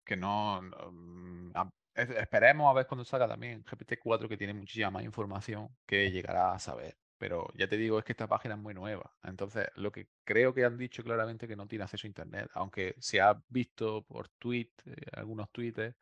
[0.04, 0.62] que no.
[0.62, 1.52] Mm,
[1.96, 6.58] esperemos a ver cuando salga también GPT-4 que tiene muchísima más información que llegará a
[6.58, 6.96] saber.
[7.18, 9.10] Pero ya te digo, es que esta página es muy nueva.
[9.22, 12.94] Entonces, lo que creo que han dicho claramente que no tiene acceso a Internet, aunque
[12.98, 15.94] se ha visto por tweet, eh, algunos tweets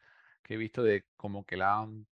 [0.42, 2.06] que he visto de como que la han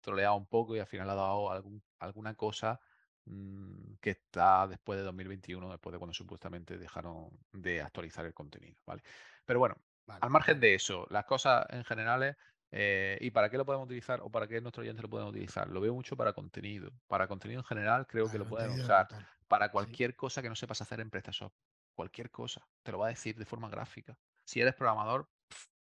[0.00, 2.80] troleado un poco y al final ha dado algún, alguna cosa
[3.24, 8.78] mm, que está después de 2021, después de cuando supuestamente dejaron de actualizar el contenido,
[8.86, 9.02] ¿vale?
[9.44, 9.76] Pero bueno,
[10.06, 12.36] al margen de eso, las cosas en general
[12.74, 15.68] eh, ¿Y para qué lo podemos utilizar o para qué nuestro oyente lo pueden utilizar?
[15.68, 16.90] Lo veo mucho para contenido.
[17.06, 19.08] Para contenido en general creo que lo pueden usar.
[19.46, 21.52] Para cualquier cosa que no sepas hacer en PrestaShop.
[21.94, 22.66] Cualquier cosa.
[22.82, 24.16] Te lo va a decir de forma gráfica.
[24.44, 25.28] Si eres programador,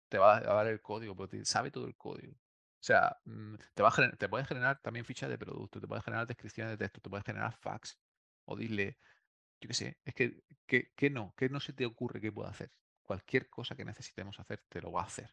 [0.09, 2.35] te va a dar el código, porque sabe todo el código.
[2.35, 6.05] O sea, mm, te, va a te puedes generar también fichas de producto, te puedes
[6.05, 7.99] generar descripciones de texto, te puedes generar fax
[8.47, 8.99] o dile,
[9.61, 12.73] yo qué sé, es que, que, no, que no se te ocurre que pueda hacer.
[13.03, 15.31] Cualquier cosa que necesitemos hacer, te lo va a hacer.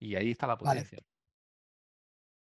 [0.00, 0.98] Y ahí está la potencia.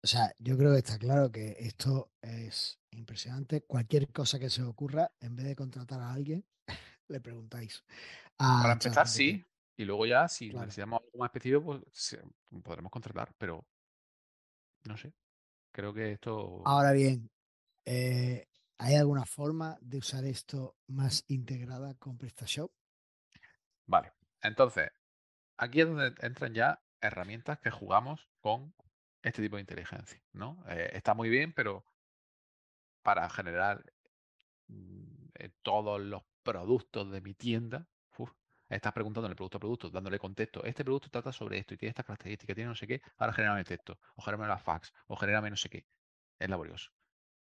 [0.01, 3.63] O sea, yo creo que está claro que esto es impresionante.
[3.63, 6.45] Cualquier cosa que se os ocurra, en vez de contratar a alguien,
[7.09, 7.83] le preguntáis.
[8.37, 9.45] Para empezar, sí.
[9.75, 12.17] Y luego ya, si necesitamos algo más específico, pues
[12.63, 13.33] podremos contratar.
[13.37, 13.65] Pero
[14.85, 15.11] no sé.
[15.73, 16.61] Creo que esto.
[16.65, 17.29] Ahora bien,
[17.85, 18.47] eh,
[18.77, 22.71] ¿hay alguna forma de usar esto más integrada con PrestaShop?
[23.87, 24.13] Vale.
[24.41, 24.89] Entonces,
[25.57, 28.73] aquí es donde entran ya herramientas que jugamos con
[29.21, 30.63] este tipo de inteligencia, ¿no?
[30.69, 31.85] Eh, está muy bien, pero
[33.01, 33.83] para generar
[34.67, 37.87] mm, eh, todos los productos de mi tienda,
[38.69, 40.63] estás preguntando en el producto a producto, dándole contexto.
[40.63, 43.59] Este producto trata sobre esto y tiene estas características, tiene no sé qué, ahora genérame
[43.59, 45.87] el texto, o genérame la fax, o genérame no sé qué.
[46.37, 46.91] Es laborioso.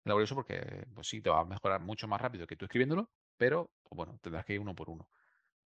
[0.04, 3.10] Es laborioso porque, pues sí, te va a mejorar mucho más rápido que tú escribiéndolo,
[3.38, 5.10] pero, pues bueno, tendrás que ir uno por uno.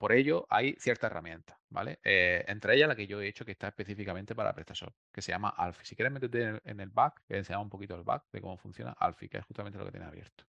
[0.05, 1.99] Por ello, hay ciertas herramientas, ¿vale?
[2.05, 5.33] Eh, entre ellas la que yo he hecho que está específicamente para PrestaShop, que se
[5.33, 5.87] llama Alfie.
[5.87, 8.93] Si quieres meterte en el, back, que enseñamos un poquito el back de cómo funciona
[8.99, 10.45] Alfie, que es justamente lo que tiene abierto.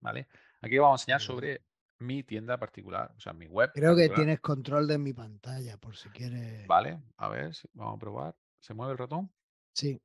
[0.00, 0.28] ¿Vale?
[0.62, 1.62] Aquí vamos a enseñar sobre
[1.98, 3.70] mi tienda particular, o sea, mi web.
[3.74, 6.66] Creo que tienes control de mi pantalla, por si quieres.
[6.66, 8.34] Vale, a ver, vamos a probar.
[8.60, 9.30] ¿Se mueve el ratón?
[9.74, 10.00] Sí.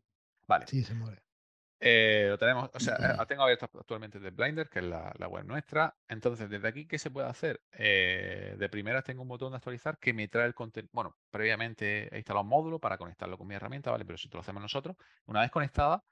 [0.50, 0.68] Vale.
[0.68, 1.24] Sí, se mueve.
[1.82, 5.46] Eh, lo tenemos, o sea, eh, tengo abierto actualmente de Blender, que es la, web
[5.46, 5.96] nuestra.
[6.08, 7.62] Entonces, desde aquí, ¿qué se puede hacer?
[7.72, 10.90] Eh, de primeras tengo un botón de actualizar que me trae el contenido.
[10.94, 14.06] Bueno, previamente he instalado un módulo para conectarlo con mi herramienta, ¿vale?
[14.06, 16.04] Pero si lo hacemos nosotros, una vez conectada,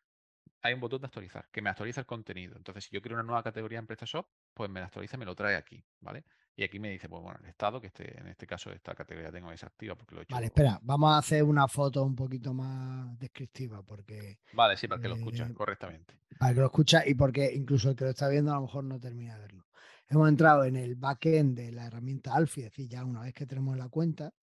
[0.62, 2.56] hay un botón de actualizar que me actualiza el contenido.
[2.56, 5.26] Entonces, si yo quiero una nueva categoría en PrestaShop, pues me la actualiza y me
[5.26, 6.24] lo trae aquí, ¿vale?
[6.60, 9.32] Y aquí me dice, pues bueno, el estado, que este, en este caso esta categoría
[9.32, 10.34] tengo desactiva porque lo he hecho.
[10.34, 14.40] Vale, espera, vamos a hacer una foto un poquito más descriptiva porque.
[14.54, 16.16] Vale, sí, para que lo escucha eh, correctamente.
[16.40, 18.86] Para que lo escucha y porque incluso el que lo está viendo a lo mejor
[18.86, 19.68] no termina de verlo.
[20.10, 23.46] Hemos entrado en el backend de la herramienta Alfie, es decir, ya una vez que
[23.46, 24.34] tenemos la cuenta,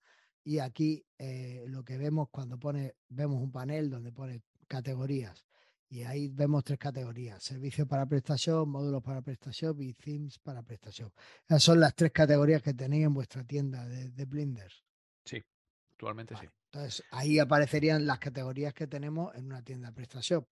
[0.44, 5.44] y aquí eh, lo que vemos cuando pone, vemos un panel donde pone categorías
[5.94, 11.12] y ahí vemos tres categorías, servicios para PrestaShop, módulos para PrestaShop y themes para PrestaShop.
[11.46, 14.72] Esas son las tres categorías que tenéis en vuestra tienda de, de Blender.
[15.24, 15.40] Sí,
[15.92, 16.48] actualmente sí.
[16.72, 20.48] Entonces ahí aparecerían las categorías que tenemos en una tienda PrestaShop.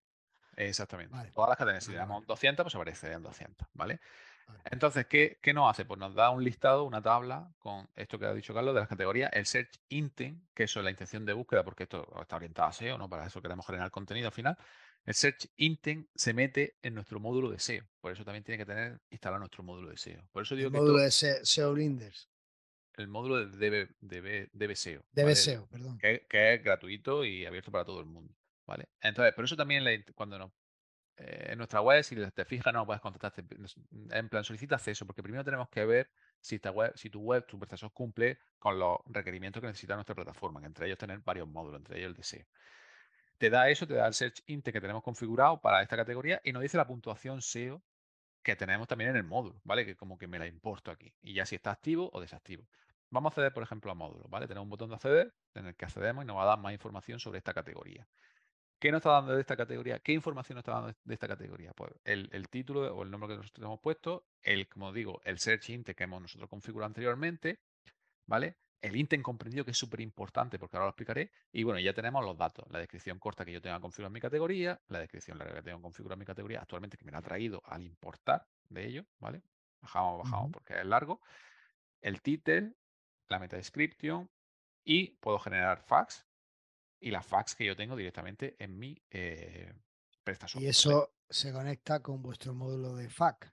[0.55, 1.13] Exactamente.
[1.13, 1.83] Vale, Todas las categorías.
[1.83, 2.27] Si vale, tenemos vale.
[2.29, 4.01] 200, pues aparecerían 200, ¿vale?
[4.47, 4.61] Vale.
[4.67, 5.85] Entonces, ¿qué, qué nos hace?
[5.85, 8.89] Pues nos da un listado, una tabla con esto que ha dicho Carlos de las
[8.89, 12.69] categorías, el Search Intent, que eso es la intención de búsqueda, porque esto está orientado
[12.69, 13.09] a SEO, ¿no?
[13.09, 14.57] Para eso queremos generar contenido al final.
[15.05, 17.85] El Search Intent se mete en nuestro módulo de SEO.
[18.01, 20.23] Por eso también tiene que tener instalado nuestro módulo de SEO.
[20.31, 22.29] Por eso digo El que módulo de Se- SEO Blinders.
[22.95, 25.03] el módulo de DB, DB, DB SEO.
[25.13, 25.35] De ¿vale?
[25.35, 25.99] SEO, perdón.
[25.99, 28.35] que, que es gratuito y abierto para todo el mundo.
[28.67, 28.89] ¿vale?
[29.01, 30.53] Entonces, por eso también la cuando nos,
[31.17, 33.33] eh, en nuestra web, si te fijas, no puedes contactar.
[33.33, 33.77] te- nos-
[34.11, 37.45] En plan, solicita acceso, porque primero tenemos que ver si, esta web, si tu web,
[37.47, 41.49] tu PrestaShop cumple con los requerimientos que necesita nuestra plataforma, que entre ellos tener varios
[41.49, 42.47] módulos, entre ellos el de SEO.
[43.39, 46.53] Te da eso, te da el Search Intent que tenemos configurado para esta categoría y
[46.53, 47.83] nos dice la puntuación SEO
[48.43, 49.85] que tenemos también en el módulo, ¿vale?
[49.87, 51.13] Que como que me la importo aquí.
[51.23, 52.67] Y ya si está activo o desactivo.
[53.11, 54.49] Vamos a acceder, por ejemplo, a módulos, ¿vale?
[54.49, 56.73] Tenemos un botón de acceder en el que accedemos y nos va a dar más
[56.73, 58.09] información sobre esta categoría.
[58.79, 60.01] ¿Qué nos está dando de esta categoría?
[60.01, 61.73] ¿Qué información nos está dando de esta categoría?
[61.73, 65.39] Pues el, el título o el nombre que nosotros hemos puesto, el, como digo, el
[65.39, 67.61] search intent que hemos nosotros configurado anteriormente,
[68.27, 68.57] ¿vale?
[68.83, 71.31] El intent comprendido, que es súper importante porque ahora lo explicaré.
[71.53, 72.67] Y bueno, ya tenemos los datos.
[72.71, 75.81] La descripción corta que yo tenga configurada en mi categoría, la descripción larga que tengo
[75.81, 79.43] configurada en mi categoría actualmente, que me la ha traído al importar de ello, ¿vale?
[79.81, 81.21] Bajamos, bajamos porque es largo.
[82.01, 82.75] El title,
[83.29, 84.29] la meta description
[84.85, 86.27] y puedo generar fax
[87.01, 89.73] y las fax que yo tengo directamente en mi eh,
[90.25, 90.61] PrestaShop.
[90.61, 90.71] Y ¿vale?
[90.71, 93.52] eso se conecta con vuestro módulo de FAQ,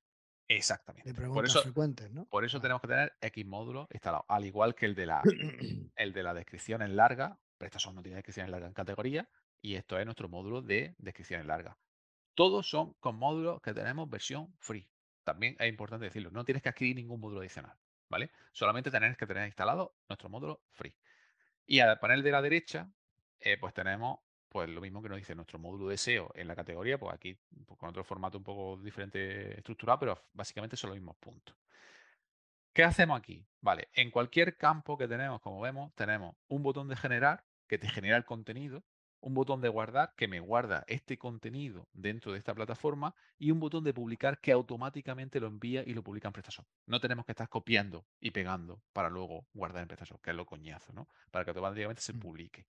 [0.49, 1.07] Exactamente.
[1.07, 2.25] de Por preguntas eso, frecuentes, ¿no?
[2.25, 5.21] por eso tenemos que tener X módulos instalados, al igual que el de la,
[5.95, 7.39] el de la descripción en larga.
[7.59, 9.29] PrestaShop no tiene descripción en larga en categoría
[9.61, 11.77] y esto es nuestro módulo de descripción en larga.
[12.33, 14.89] Todos son con módulos que tenemos versión free.
[15.23, 17.77] También es importante decirlo, no tienes que adquirir ningún módulo adicional,
[18.09, 18.31] ¿vale?
[18.51, 20.95] Solamente tenés que tener instalado nuestro módulo free.
[21.67, 22.89] Y al panel de la derecha,
[23.39, 24.19] eh, pues tenemos
[24.49, 27.35] pues lo mismo que nos dice nuestro módulo de SEO en la categoría, pues aquí
[27.65, 31.55] pues, con otro formato un poco diferente estructurado, pero básicamente son los mismos puntos.
[32.73, 33.45] ¿Qué hacemos aquí?
[33.61, 37.87] Vale, en cualquier campo que tenemos, como vemos, tenemos un botón de generar que te
[37.89, 38.83] genera el contenido,
[39.21, 43.59] un botón de guardar que me guarda este contenido dentro de esta plataforma y un
[43.59, 46.65] botón de publicar que automáticamente lo envía y lo publica en PrestaShop.
[46.85, 50.45] No tenemos que estar copiando y pegando para luego guardar en PrestaShop, que es lo
[50.45, 51.09] coñazo, ¿no?
[51.31, 52.19] Para que automáticamente se Mm.
[52.19, 52.67] publique.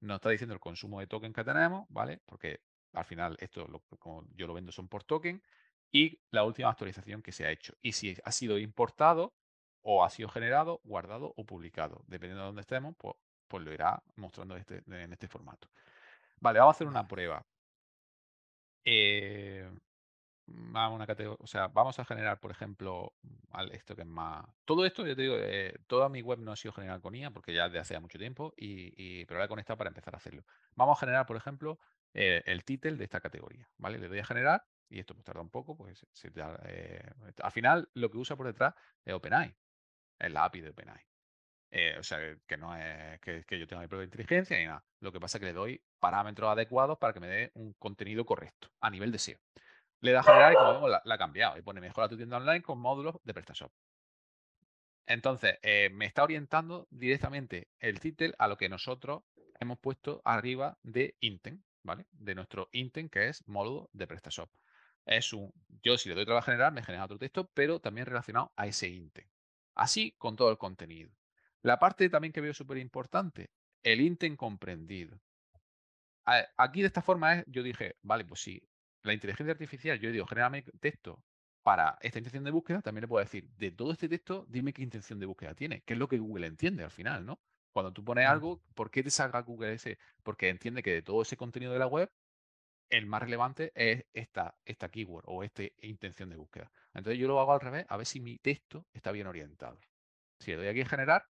[0.00, 2.20] Nos está diciendo el consumo de token que tenemos, ¿vale?
[2.26, 2.60] Porque
[2.92, 5.42] al final esto, lo, como yo lo vendo, son por token
[5.90, 7.74] y la última actualización que se ha hecho.
[7.82, 9.34] Y si ha sido importado
[9.82, 12.04] o ha sido generado, guardado o publicado.
[12.06, 13.14] Dependiendo de dónde estemos, pues,
[13.48, 15.68] pues lo irá mostrando este, en este formato.
[16.40, 17.44] Vale, vamos a hacer una prueba.
[18.84, 19.68] Eh,
[21.38, 23.14] o sea, vamos a generar, por ejemplo,
[23.72, 24.44] esto que es más...
[24.64, 27.30] Todo esto, yo te digo, eh, toda mi web no ha sido generada con IA
[27.30, 30.44] porque ya desde hace mucho tiempo, y, pero la he conectado para empezar a hacerlo.
[30.74, 31.78] Vamos a generar, por ejemplo,
[32.14, 33.98] eh, el título de esta categoría, ¿vale?
[33.98, 36.32] Le doy a generar y esto pues tarda un poco, pues se
[36.64, 37.02] eh,
[37.42, 38.74] al final lo que usa por detrás
[39.04, 39.54] es OpenAI,
[40.18, 41.02] es la API de OpenAI.
[41.70, 44.84] Eh, o sea, que no es que, que yo tenga mi propia inteligencia ni nada.
[45.00, 48.24] Lo que pasa es que le doy parámetros adecuados para que me dé un contenido
[48.24, 49.38] correcto a nivel de SEO.
[50.00, 52.36] Le da a generar y como vemos la, ha cambiado y pone mejora tu tienda
[52.36, 53.72] online con módulos de PrestaShop.
[55.06, 59.22] Entonces, eh, me está orientando directamente el título a lo que nosotros
[59.58, 62.06] hemos puesto arriba de Intent, ¿vale?
[62.12, 64.50] De nuestro Intent, que es módulo de PrestaShop.
[65.06, 68.06] Es un, yo si le doy trabajo a generar, me genera otro texto, pero también
[68.06, 69.30] relacionado a ese Intent.
[69.74, 71.10] Así con todo el contenido.
[71.62, 73.50] La parte también que veo súper importante,
[73.82, 75.20] el intent comprendido.
[76.56, 78.67] Aquí de esta forma es, yo dije, vale, pues si
[79.02, 81.22] la inteligencia artificial, yo digo, genérame texto
[81.62, 84.82] para esta intención de búsqueda, también le puedo decir, de todo este texto, dime qué
[84.82, 87.40] intención de búsqueda tiene, que es lo que Google entiende al final, ¿no?
[87.72, 89.98] Cuando tú pones algo, ¿por qué te salga Google ese?
[90.22, 92.10] Porque entiende que de todo ese contenido de la web,
[92.90, 96.72] el más relevante es esta, esta keyword o esta intención de búsqueda.
[96.94, 99.78] Entonces yo lo hago al revés, a ver si mi texto está bien orientado.
[100.38, 101.26] Si le doy aquí a generar,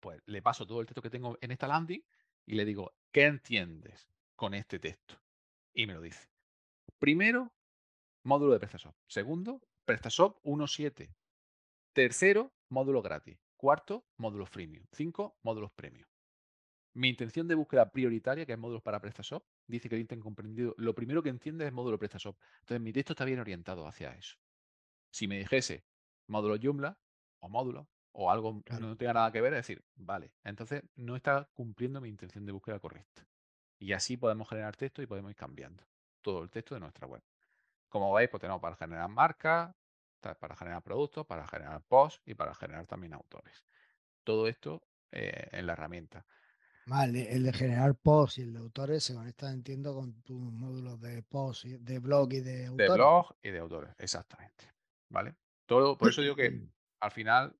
[0.00, 2.02] pues le paso todo el texto que tengo en esta landing
[2.46, 5.20] y le digo, ¿qué entiendes con este texto?
[5.72, 6.28] Y me lo dice.
[6.98, 7.52] Primero,
[8.24, 8.94] módulo de PrestaShop.
[9.06, 11.14] Segundo, PrestaShop 1.7.
[11.92, 13.38] Tercero, módulo gratis.
[13.56, 14.84] Cuarto, módulo freemium.
[14.92, 16.06] Cinco, módulos premium.
[16.94, 20.74] Mi intención de búsqueda prioritaria, que es módulos para PrestaShop, dice que el intent comprendido,
[20.78, 22.36] lo primero que entiende es módulo PrestaShop.
[22.60, 24.36] Entonces mi texto está bien orientado hacia eso.
[25.12, 25.84] Si me dijese
[26.26, 26.98] módulo Joomla
[27.40, 28.86] o módulo o algo Claro.
[28.86, 32.52] no tenga nada que ver, es decir, vale, entonces no está cumpliendo mi intención de
[32.52, 33.26] búsqueda correcta.
[33.78, 35.84] Y así podemos generar texto y podemos ir cambiando
[36.28, 37.22] todo el texto de nuestra web.
[37.88, 39.74] Como veis, pues tenemos para generar marcas,
[40.20, 43.64] para generar productos, para generar posts y para generar también autores.
[44.24, 46.26] Todo esto eh, en la herramienta.
[46.84, 51.00] Vale, el de generar posts y el de autores se conectan, entiendo, con tus módulos
[51.00, 52.90] de posts, de blog y de autores.
[52.90, 54.70] De blog y de autores, exactamente.
[55.08, 55.34] ¿Vale?
[55.64, 56.60] Todo, por eso digo que
[57.00, 57.56] al final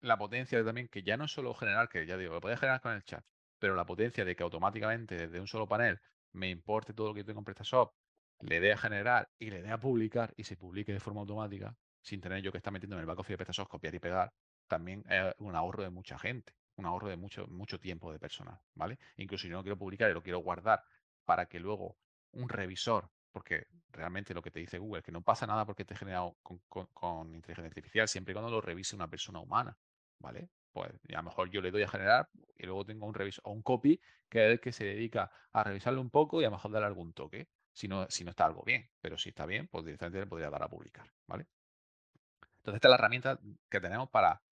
[0.00, 2.82] la potencia también, que ya no es solo generar, que ya digo, lo puedes generar
[2.82, 3.24] con el chat,
[3.58, 5.98] pero la potencia de que automáticamente desde un solo panel
[6.32, 7.94] me importe todo lo que tengo en PrestaShop,
[8.42, 11.76] le dé a generar y le dé a publicar y se publique de forma automática,
[12.00, 14.32] sin tener yo que estar metiendo en el back office de copiar y pegar,
[14.66, 18.60] también es un ahorro de mucha gente, un ahorro de mucho, mucho tiempo de personal,
[18.74, 18.98] ¿vale?
[19.16, 20.82] Incluso si yo no quiero publicar y lo quiero guardar
[21.24, 21.96] para que luego
[22.32, 25.84] un revisor, porque realmente lo que te dice Google, es que no pasa nada porque
[25.84, 29.76] te he generado con, con inteligencia artificial, siempre y cuando lo revise una persona humana.
[30.22, 30.48] ¿vale?
[30.72, 33.50] Pues a lo mejor yo le doy a generar y luego tengo un revisor o
[33.50, 36.52] un copy que es el que se dedica a revisarlo un poco y a lo
[36.52, 38.88] mejor darle algún toque, si no, si no está algo bien.
[39.00, 41.46] Pero si está bien, pues directamente le podría dar a publicar, ¿vale?
[42.58, 44.42] Entonces, esta es la herramienta que tenemos para,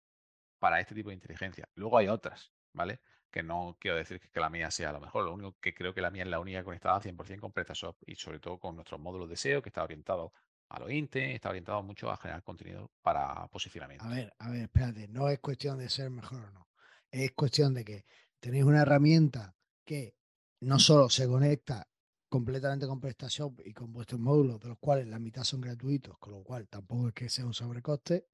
[0.58, 1.68] para este tipo de inteligencia.
[1.74, 3.00] Luego hay otras, ¿vale?
[3.30, 6.00] Que no quiero decir que la mía sea lo mejor, lo único que creo que
[6.00, 9.28] la mía es la única conectada 100% con PrestaShop y sobre todo con nuestros módulos
[9.28, 10.32] de SEO que está orientado
[10.68, 14.04] a lo INTE, está orientado mucho a generar contenido para posicionamiento.
[14.04, 16.68] A ver, a ver, espérate, no es cuestión de ser mejor o no.
[17.10, 18.04] Es cuestión de que
[18.38, 19.54] tenéis una herramienta
[19.84, 20.14] que
[20.60, 21.88] no solo se conecta
[22.30, 26.32] completamente con PrestaShop y con vuestros módulos, de los cuales la mitad son gratuitos, con
[26.32, 28.28] lo cual tampoco es que sea un sobrecoste,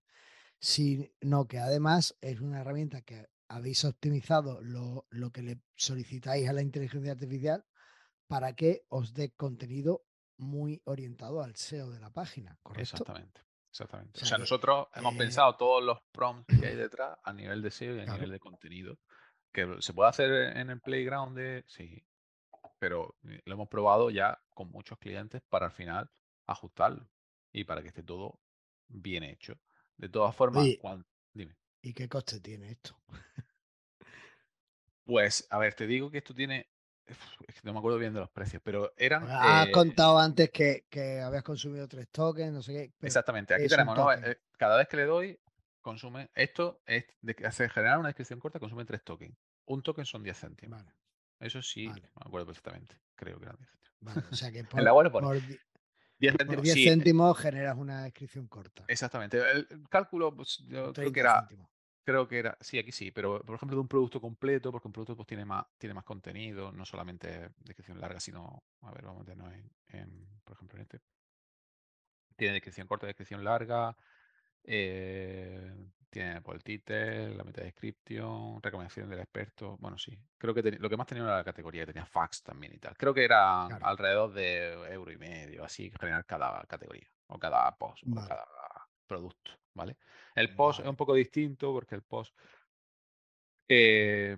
[0.60, 6.52] sino que además es una herramienta que habéis optimizado lo, lo que le solicitáis a
[6.52, 7.64] la inteligencia artificial
[8.28, 10.04] para que os dé contenido
[10.36, 12.82] muy orientado al SEO de la página, ¿correcto?
[12.82, 13.40] Exactamente.
[13.70, 14.20] Exactamente.
[14.22, 17.70] O sea, nosotros hemos eh pensado todos los prompts que hay detrás a nivel de
[17.70, 18.98] SEO y a nivel de contenido.
[19.52, 21.64] Que se puede hacer en el playground de.
[21.66, 22.04] Sí.
[22.78, 26.10] Pero eh, lo hemos probado ya con muchos clientes para al final
[26.46, 27.08] ajustarlo
[27.52, 28.40] y para que esté todo
[28.88, 29.58] bien hecho.
[29.96, 30.66] De todas formas,
[31.32, 31.56] dime.
[31.82, 32.98] ¿Y qué coste tiene esto?
[35.04, 36.68] Pues, a ver, te digo que esto tiene
[37.46, 39.22] es que no me acuerdo bien de los precios, pero eran.
[39.22, 43.06] Pues has eh, contado antes que, que, habías consumido tres tokens, no sé qué.
[43.06, 44.12] Exactamente, aquí tenemos, ¿no?
[44.12, 45.38] Eh, cada vez que le doy,
[45.80, 46.30] consume.
[46.34, 49.36] Esto es de que hace generar una descripción corta, consume tres tokens.
[49.66, 50.82] Un token son 10 céntimos.
[50.82, 50.96] Vale.
[51.40, 52.96] Eso sí, me acuerdo perfectamente.
[53.14, 54.00] Creo que eran 10 céntimos.
[54.00, 55.40] Vale, o sea que por, por
[56.18, 58.84] 10 céntimos, 10 céntimos generas una descripción corta.
[58.88, 59.38] Exactamente.
[59.38, 61.48] El cálculo, pues, yo creo que era.
[62.06, 64.92] Creo que era, sí, aquí sí, pero por ejemplo de un producto completo, porque un
[64.92, 69.22] producto pues tiene más, tiene más contenido, no solamente descripción larga, sino, a ver, vamos
[69.22, 69.52] a meternos
[69.88, 71.00] en, por ejemplo, en este.
[72.36, 73.96] Tiene descripción corta, descripción larga,
[74.66, 75.74] eh,
[76.10, 76.98] tiene por el título,
[77.36, 79.76] la meta descripción, recomendación del experto.
[79.78, 80.18] Bueno, sí.
[80.38, 82.96] Creo que lo que más tenía era la categoría, que tenía fax también y tal.
[82.96, 88.02] Creo que era alrededor de euro y medio, así, generar cada categoría, o cada post,
[88.10, 88.46] o cada
[89.06, 89.96] producto, ¿vale?
[90.34, 92.36] El post es un poco distinto porque el post,
[93.68, 94.36] eh,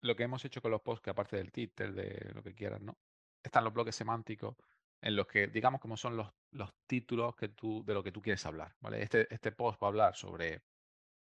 [0.00, 2.80] lo que hemos hecho con los posts, que aparte del título, de lo que quieras,
[2.80, 2.96] ¿no?
[3.42, 4.56] Están los bloques semánticos
[5.02, 8.22] en los que, digamos, como son los, los títulos que tú, de lo que tú
[8.22, 9.02] quieres hablar, ¿vale?
[9.02, 10.62] Este, este post va a hablar sobre,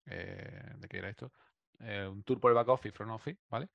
[0.07, 1.33] eh, ¿de qué era esto?
[1.81, 3.71] Eh, un tour por el back office, front office, ¿vale?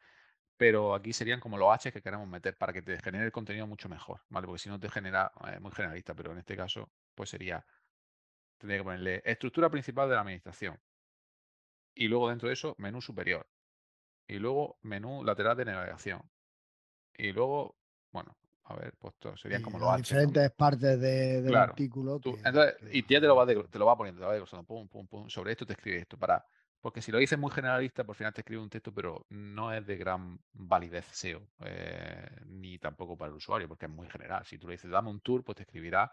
[0.58, 3.66] Pero aquí serían como los H que queremos meter para que te genere el contenido
[3.68, 4.46] mucho mejor, ¿vale?
[4.48, 5.32] Porque si no te genera,
[5.62, 7.66] muy generalista, pero en este caso, pues sería
[8.58, 10.80] tendría que ponerle estructura principal de la administración.
[11.96, 13.48] Y luego dentro de eso, menú superior.
[14.28, 16.22] Y luego menú lateral de navegación.
[17.16, 17.78] Y luego,
[18.12, 22.20] bueno, a ver, pues serían como los diferentes partes del artículo.
[22.92, 25.30] y ya te lo, va te lo va poniendo, te va pum, pum, pum.
[25.30, 26.18] Sobre esto te escribe esto.
[26.18, 26.46] Para,
[26.80, 29.86] porque si lo dices muy generalista, por final te escribe un texto, pero no es
[29.86, 34.46] de gran validez SEO, eh, ni tampoco para el usuario, porque es muy general.
[34.46, 36.12] Si tú le dices, dame un tour, pues te escribirá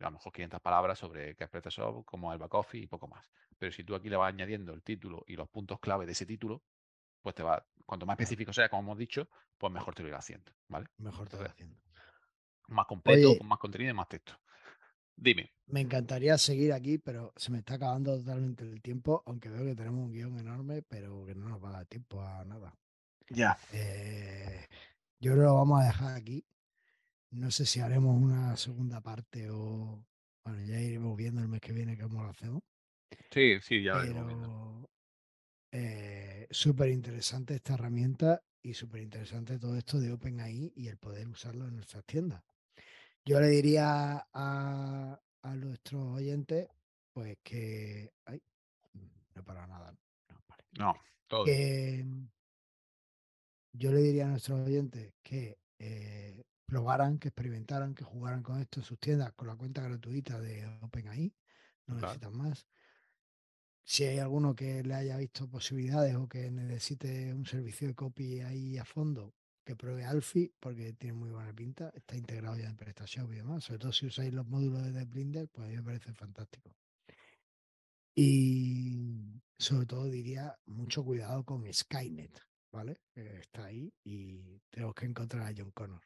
[0.00, 3.08] a lo mejor 500 palabras sobre qué es PrestaShop, como el back office y poco
[3.08, 3.30] más.
[3.58, 6.26] Pero si tú aquí le vas añadiendo el título y los puntos clave de ese
[6.26, 6.62] título,
[7.22, 10.18] pues te va, cuanto más específico sea, como hemos dicho, pues mejor te lo irá
[10.18, 10.86] haciendo, ¿vale?
[10.98, 11.76] Mejor te lo irá haciendo.
[12.68, 14.38] Más completo, con más contenido y más texto.
[15.16, 15.52] Dime.
[15.66, 19.74] Me encantaría seguir aquí, pero se me está acabando totalmente el tiempo, aunque veo que
[19.74, 22.72] tenemos un guion enorme, pero que no nos va a dar tiempo a nada.
[23.30, 23.58] Ya.
[23.72, 24.66] Eh,
[25.18, 26.44] yo creo que lo vamos a dejar aquí.
[27.30, 30.04] No sé si haremos una segunda parte o.
[30.44, 32.62] Bueno, ya iremos viendo el mes que viene cómo lo hacemos.
[33.30, 34.88] Sí, sí, ya Pero,
[35.72, 41.28] eh, súper interesante esta herramienta y súper interesante todo esto de OpenAI y el poder
[41.28, 42.42] usarlo en nuestras tiendas.
[43.24, 46.68] Yo le diría a, a nuestros oyentes,
[47.12, 48.12] pues que.
[48.24, 48.40] Ay,
[49.34, 49.94] no para nada.
[50.78, 51.44] No, no todo.
[51.44, 52.04] Que,
[53.72, 58.80] yo le diría a nuestros oyentes que eh, probaran, que experimentaran, que jugaran con esto
[58.80, 61.32] en sus tiendas con la cuenta gratuita de OpenAI.
[61.86, 62.66] No necesitan más.
[63.88, 68.40] Si hay alguno que le haya visto posibilidades o que necesite un servicio de copy
[68.40, 69.32] ahí a fondo,
[69.64, 73.64] que pruebe Alfie, porque tiene muy buena pinta, está integrado ya en PrestaShop y demás,
[73.64, 76.70] sobre todo si usáis los módulos de Blender, pues a mí me parece fantástico.
[78.14, 83.00] Y sobre todo diría mucho cuidado con Skynet, ¿vale?
[83.14, 86.02] Está ahí y tenemos que encontrar a John Connor.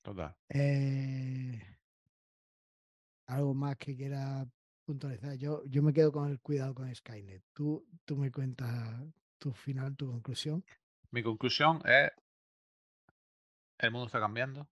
[0.00, 0.34] Total.
[0.48, 1.60] Eh,
[3.26, 4.48] algo más que quiera
[4.84, 5.34] puntualizar.
[5.36, 7.42] Yo, yo me quedo con el cuidado con Skynet.
[7.52, 9.02] Tú, tú me cuentas
[9.38, 10.64] tu final, tu conclusión.
[11.12, 12.10] Mi conclusión es,
[13.78, 14.68] el mundo está cambiando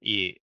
[0.00, 0.36] y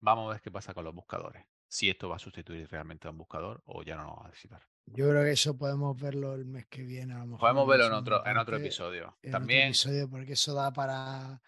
[0.00, 1.44] vamos a ver qué pasa con los buscadores.
[1.68, 4.28] Si esto va a sustituir realmente a un buscador o ya no lo va a
[4.28, 4.62] necesitar.
[4.86, 7.14] Yo creo que eso podemos verlo el mes que viene.
[7.14, 9.18] A lo mejor Podemos verlo en otro, en otro episodio.
[9.22, 11.40] en otro También episodio, porque eso da para,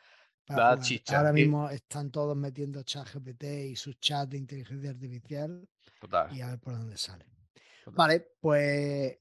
[0.47, 0.79] para da jugar.
[0.79, 1.19] chicha.
[1.19, 5.69] Ahora mismo están todos metiendo chat GPT y sus chats de inteligencia artificial
[6.03, 6.37] Total.
[6.37, 7.25] y a ver por dónde sale.
[7.85, 7.95] total.
[7.97, 9.17] Vale, pues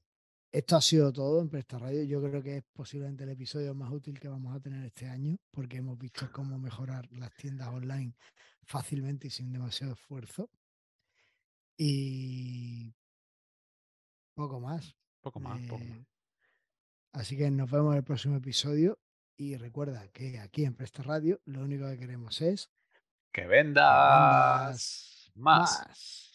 [0.50, 2.02] esto ha sido todo en Presta Radio.
[2.02, 5.36] Yo creo que es posiblemente el episodio más útil que vamos a tener este año,
[5.52, 8.14] porque hemos visto cómo mejorar las tiendas online
[8.64, 10.50] fácilmente y sin demasiado esfuerzo.
[11.76, 12.92] Y
[14.34, 14.94] poco más.
[15.20, 15.98] Poco más, poco más.
[15.98, 16.06] Eh,
[17.12, 18.98] Así que nos vemos en el próximo episodio.
[19.36, 22.70] Y recuerda que aquí en Presta Radio lo único que queremos es
[23.32, 25.86] Que que vendas vendas más.
[25.88, 26.31] más.